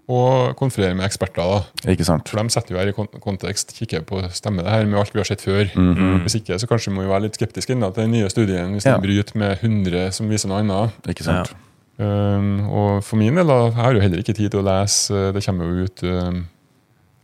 [0.09, 1.43] Og konferere med eksperter.
[1.85, 1.91] da.
[1.93, 2.29] Ikke sant?
[2.29, 5.21] For de setter jo her i kontekst, kikker på stemmer det her med alt vi
[5.21, 5.65] har sett før.
[5.77, 6.23] Mhm.
[6.25, 8.85] Hvis ikke, så kanskje må vi være litt skeptiske inn til den nye studien hvis
[8.87, 8.97] Ja.
[8.99, 10.91] den bryter med 100 som viser noe annet.
[11.09, 11.53] Ikke sant?
[11.99, 15.13] Um, og for min del, da, jeg har jo heller ikke tid til å lese.
[15.15, 16.47] uh, Det kommer jo ut um,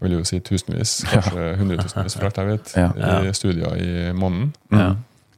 [0.00, 3.20] jeg vil jo si tusenvis, kanskje hundretusenvis, for alt jeg vet, Ja.
[3.26, 4.52] i studier i måneden.
[4.70, 4.94] Ja.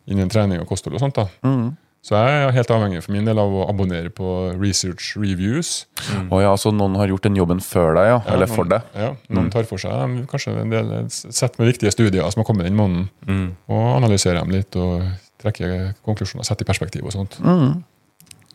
[0.07, 1.15] Innen trening og kosthold og sånt.
[1.15, 1.27] da.
[1.43, 1.77] Mhm.
[2.03, 4.25] Så jeg er helt avhengig for min del av å abonnere på
[4.59, 5.85] research reviews.
[6.33, 8.15] Å ja, så noen har gjort den jobben før deg, ja?
[8.25, 8.83] Ja, Eller noen- for deg?
[8.97, 12.65] Ja, Noen tar for seg kanskje en del sett med viktige studier som har kommet
[12.65, 13.51] den måneden, Mm.
[13.69, 15.03] og analyserer dem litt og
[15.43, 17.37] trekker konklusjoner, setter i perspektiv og sånt.
[17.45, 17.85] Mm.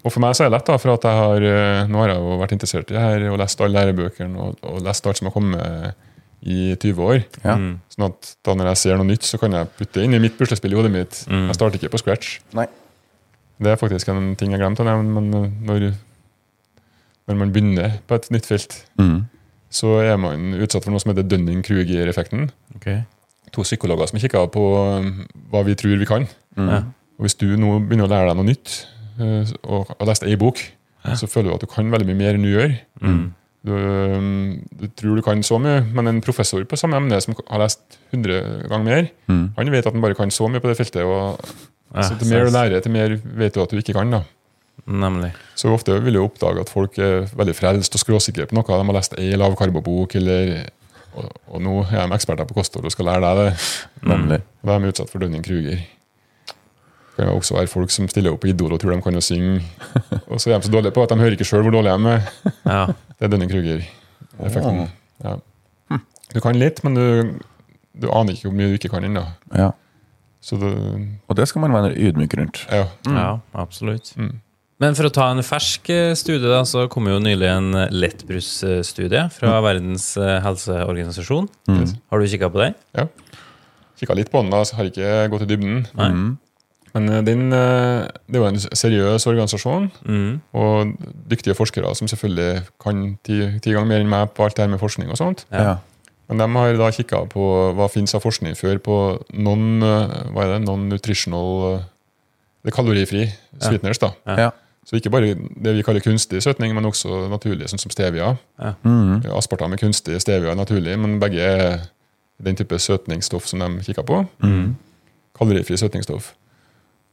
[0.05, 2.07] Og for meg så er det lett, da, for at jeg har, eh, nå har
[2.09, 5.17] jeg jo vært interessert i det her og lest alle lærebøkene og, og lest alt
[5.17, 5.93] som har kommet
[6.45, 7.23] i 20 år.
[7.43, 7.55] Ja.
[7.57, 7.79] Mm.
[7.89, 10.19] Sånn at da når jeg ser noe nytt, så kan jeg putte det inn i
[10.19, 11.25] mitt puslespill i hodet mitt.
[11.29, 11.47] Mm.
[11.47, 12.39] Jeg starter ikke på scratch.
[12.53, 12.67] Nei.
[13.61, 15.85] Det er faktisk en ting jeg glemte å nevne, men eh, når,
[17.29, 19.17] når man begynner på et nytt felt, mm.
[19.73, 22.49] så er man utsatt for noe som heter Dunning-Kruger-effekten.
[22.75, 23.03] Okay.
[23.55, 24.65] To psykologer som kikker på
[24.99, 26.27] um, hva vi tror vi kan.
[26.59, 26.83] Ja.
[27.15, 28.75] Og Hvis du nå begynner å lære deg noe nytt,
[29.23, 30.59] eh, og har lest ei bok,
[31.15, 32.71] så føler du at du kan veldig mye mer enn du gjør.
[33.65, 37.37] Du, um, du tror du kan så mye, men en professor på samme emne som
[37.37, 40.75] har lest 100 ganger mer, han vet at han bare kan så mye på det
[40.81, 41.05] feltet.
[41.05, 41.39] og
[41.93, 44.11] Ja, så Til mer du lærer, til mer vet du at du ikke kan.
[44.11, 44.23] da.
[44.85, 45.31] Nemlig.
[45.55, 48.65] Så ofte vil du oppdage at folk er veldig frelst og skråsikre på noe.
[48.67, 50.67] De har lest ei lavkarbobok, eller
[51.15, 53.51] og, og nå er de eksperter på kosthold og skal lære deg det.
[54.11, 54.41] Nemlig.
[54.63, 55.79] Og de er utsatt for Dunning-Kruger.
[57.15, 59.15] Det kan jo også være folk som stiller opp på Idol og tror de kan
[59.15, 59.61] jo synge,
[60.31, 62.15] og så er de så dårlige på at de hører ikke sjøl hvor dårlige de
[62.17, 62.25] er.
[62.67, 62.81] Ja.
[63.15, 64.89] Det er Dunning-Kruger-effekten.
[65.23, 65.37] Ja.
[66.35, 67.05] Du kan litt, men du,
[67.95, 69.23] du aner ikke hvor mye du ikke kan ennå.
[69.55, 69.69] Ja.
[70.45, 70.71] Så det,
[71.25, 72.65] Og det skal man være ydmyk rundt.
[72.69, 72.83] ja.
[73.09, 74.11] ja, absolutt.
[74.19, 74.35] Mm.
[74.83, 77.91] Men for å ta en fersk eh, studie, da, så kom jo nylig en eh,
[77.95, 81.47] lettbrusstudie fra Verdens eh, helseorganisasjon.
[82.11, 82.75] Har du kikka på den?
[82.97, 83.07] ja.
[83.95, 85.85] Kikka litt på den, da, så har ikke gått i dybden.
[85.95, 86.09] Nei.
[86.95, 90.41] Men din, det er jo en seriøs organisasjon, Mm.
[90.51, 90.91] og
[91.31, 94.71] dyktige forskere som selvfølgelig kan ti, ti ganger mer enn meg på alt det her
[94.73, 95.45] med forskning og sånt.
[95.51, 95.77] Ja.
[96.25, 96.33] Ja.
[96.33, 98.95] Men de har da kikka på hva finnes av forskning før på
[99.33, 101.83] non, eh, hva er det, non-nutritional eh,
[102.65, 103.25] Det er kalorifri
[103.61, 103.99] sweeteners.
[104.01, 104.09] da.
[104.25, 104.51] Ja.
[104.85, 108.35] Så ikke bare det vi kaller kunstig søtning, men også naturlig, sånn som stevia.
[108.83, 109.21] Mm.
[109.37, 111.89] Aspartam er kunstig, stevia er naturlig, men begge er
[112.41, 114.19] den type søtningsstoff som de kikka på.
[115.37, 116.33] Kalorifri søtningsstoff.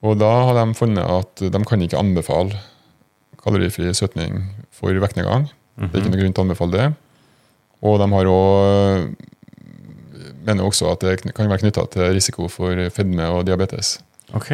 [0.03, 2.57] Og da har de funnet at de kan ikke anbefale
[3.43, 4.41] kalorifri søtning
[4.73, 5.49] for vektnedgang.
[5.77, 6.89] Det er ikke noen grunn til å anbefale det.
[7.83, 9.09] Og de har også,
[10.47, 13.97] mener også at det kan være knytta til risiko for fedme og diabetes.
[14.35, 14.53] Ok.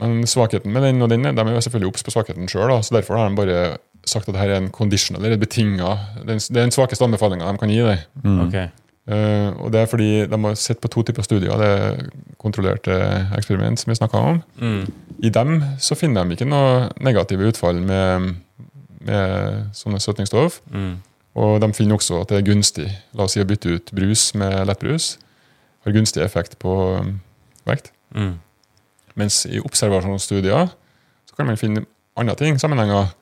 [0.00, 2.94] Men svakheten med den og den, de er jo selvfølgelig obs på svakheten sjøl, så
[2.96, 6.74] derfor har de bare sagt at dette er en conditional, eller betinga Det er den
[6.74, 8.06] svakeste anbefalinga de kan gi deg.
[8.24, 8.56] ok.
[9.02, 11.58] Uh, og det er fordi de har sett på to typer studier.
[11.58, 12.94] Det er kontrollerte
[13.36, 14.42] eksperiment som vi snakka om.
[14.60, 14.84] Mm.
[15.22, 18.36] I dem så finner de ikke noe negative utfall med,
[19.02, 20.60] med sånne søtningsstoff.
[20.70, 21.00] Mm.
[21.38, 22.88] Og de finner også at det er gunstig.
[23.16, 25.14] La oss si å bytte ut brus med lettbrus.
[25.86, 27.14] Har gunstig effekt på um,
[27.68, 27.92] vekt.
[28.14, 28.34] Mm.
[29.18, 30.68] Mens i observasjonsstudier
[31.28, 31.86] så kan man finne
[32.20, 33.14] andre ting, sammenhenger.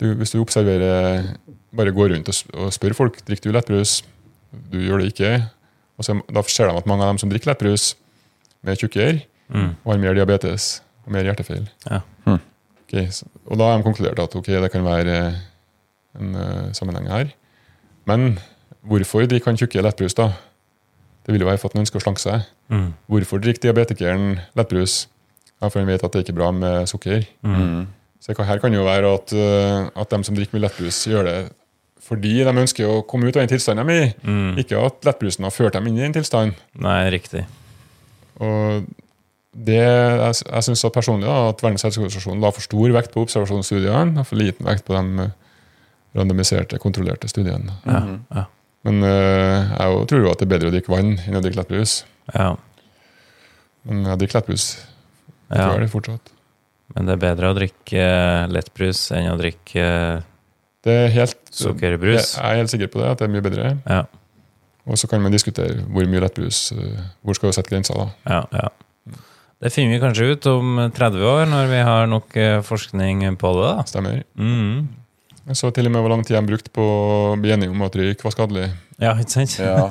[0.00, 1.30] Du, hvis du observerer,
[1.76, 4.02] bare går rundt og, og spør folk drikker du lettbrus,
[4.72, 5.30] du gjør det ikke,
[5.96, 7.94] og så, da ser de at mange av dem som drikker lettbrus,
[8.66, 9.76] er tjukkere Mm.
[9.84, 11.68] og har mer diabetes og mer hjertefeil.
[11.86, 12.00] Ja.
[12.26, 12.40] Mm.
[12.82, 15.36] Okay, så, og da har de konkludert at okay, det kan være eh,
[16.18, 17.30] en uh, sammenheng her.
[18.06, 18.38] Men
[18.86, 20.30] hvorfor drikker han tjukke lettbrus, da?
[21.26, 22.44] Det vil jo være for at han ønsker å slanke seg.
[22.70, 22.88] Mm.
[23.10, 25.06] Hvorfor drikker diabetikeren lettbrus?
[25.58, 27.24] Ja, for han vet at det er ikke er bra med sukker.
[27.42, 27.86] Mm.
[28.20, 31.24] Så Her kan- kan jo være at, uh, at de som drikker mye lettbrus, gjør
[31.24, 31.52] det
[32.06, 34.14] fordi de ønsker å komme ut av den tilstanden de er i.
[34.22, 34.56] Mm.
[34.62, 36.54] Ikke at lettbrusen har ført dem inn i den tilstanden.
[36.78, 37.44] Nei, riktig.
[38.38, 38.86] Og
[39.56, 44.20] det, jeg, jeg synes personlig da, at Verdens helseorganisasjon la for stor vekt på observasjonsstudiene
[44.20, 45.30] og for liten vekt på de eh,
[46.16, 47.78] randomiserte, kontrollerte studiene.
[47.86, 48.02] Ja.
[48.34, 48.46] Ja.
[48.86, 51.62] Men eh, jeg tror jo at det er bedre å drikke vann enn å drikke
[51.62, 52.00] lettbrus.
[52.34, 52.54] ja.
[53.86, 54.64] Men jeg drikker lettbrus.
[55.46, 55.74] Jeg ja.
[55.78, 56.32] det fortsatt.
[56.94, 58.06] Men det er bedre å drikke
[58.50, 59.84] lettbrus enn å drikke
[60.86, 62.32] Det helt, sukkerbrus.
[62.34, 63.70] Jeg er helt sikker på det, at det er mye bedre.
[63.86, 64.04] Ja.
[64.86, 68.08] Og så kan man diskutere hvor mye lettbrus eh, Hvor skal vi sette grensa, da?
[68.26, 69.16] Ja, ja.
[69.62, 73.52] Det finner vi kanskje ut om 30 år, når vi har nok eh, forskning på
[73.56, 73.68] det.
[73.70, 73.86] da.
[73.88, 74.22] Stemmer.
[74.34, 74.88] Mm.
[75.46, 77.82] Jeg så til og med hvor lang tid de brukte på å bli enige om
[77.86, 78.64] at røyk var skadelig.
[78.98, 79.52] Ja, ikke sant?
[79.60, 79.84] Ja.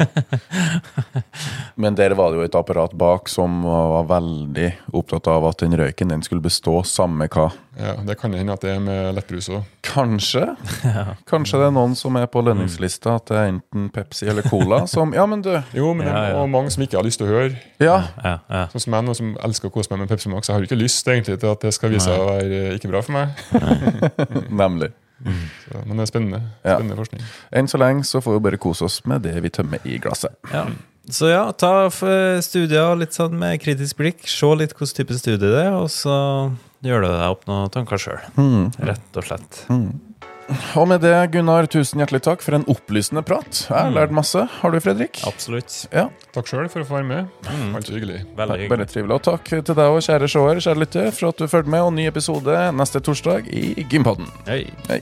[1.81, 5.77] Men der var det jo et apparat bak som var veldig opptatt av at den
[5.79, 7.45] røyken den skulle bestå samme hva.
[7.79, 9.69] Ja, Det kan hende at det er med lettbrus òg.
[9.85, 10.43] Kanskje.
[11.31, 14.81] Kanskje det er noen som er på lønningslista at det er enten Pepsi eller Cola
[14.91, 15.53] som Ja, men du.
[15.77, 16.43] Jo, men det er ja.
[16.49, 17.53] mange som ikke har lyst til å høre.
[17.79, 18.01] Ja.
[18.25, 18.67] Ja, ja.
[18.73, 20.51] Sånn som jeg nå som elsker å kose meg med Pepsi Max.
[20.51, 22.77] Jeg har jo ikke lyst egentlig til at det skal vise seg å være eh,
[22.79, 23.35] ikke bra for meg.
[24.65, 24.91] Nemlig.
[25.25, 26.41] Så, men det er spennende.
[26.65, 26.77] Ja.
[26.99, 27.23] Forskning.
[27.55, 30.35] Enn så lenge så får vi bare kose oss med det vi tømmer i glasset.
[30.53, 30.67] Ja.
[31.05, 31.89] Så ja, ta
[32.41, 34.23] studier litt sånn med kritisk blikk.
[34.29, 36.15] Se litt hvilken type studie det er, og så
[36.85, 38.21] gjør du deg opp noen tanker sjøl.
[38.81, 39.63] Rett og slett.
[40.77, 43.63] Og med det, Gunnar, tusen hjertelig takk for en opplysende prat.
[43.65, 44.43] Jeg har lært masse.
[44.59, 45.23] Har du, Fredrik?
[45.25, 45.87] Absolutt.
[45.89, 47.33] Ja, Takk sjøl for å få være med.
[47.49, 48.19] Alltid hyggelig.
[48.37, 48.71] Veldig hyggelig.
[48.75, 49.17] Bare trivelig.
[49.17, 51.87] Og takk til deg og kjære seer, kjære lytter, for at du fulgte med.
[51.87, 54.29] Og ny episode neste torsdag i Gympodden.
[54.49, 54.63] Hei.
[54.91, 55.01] Hei.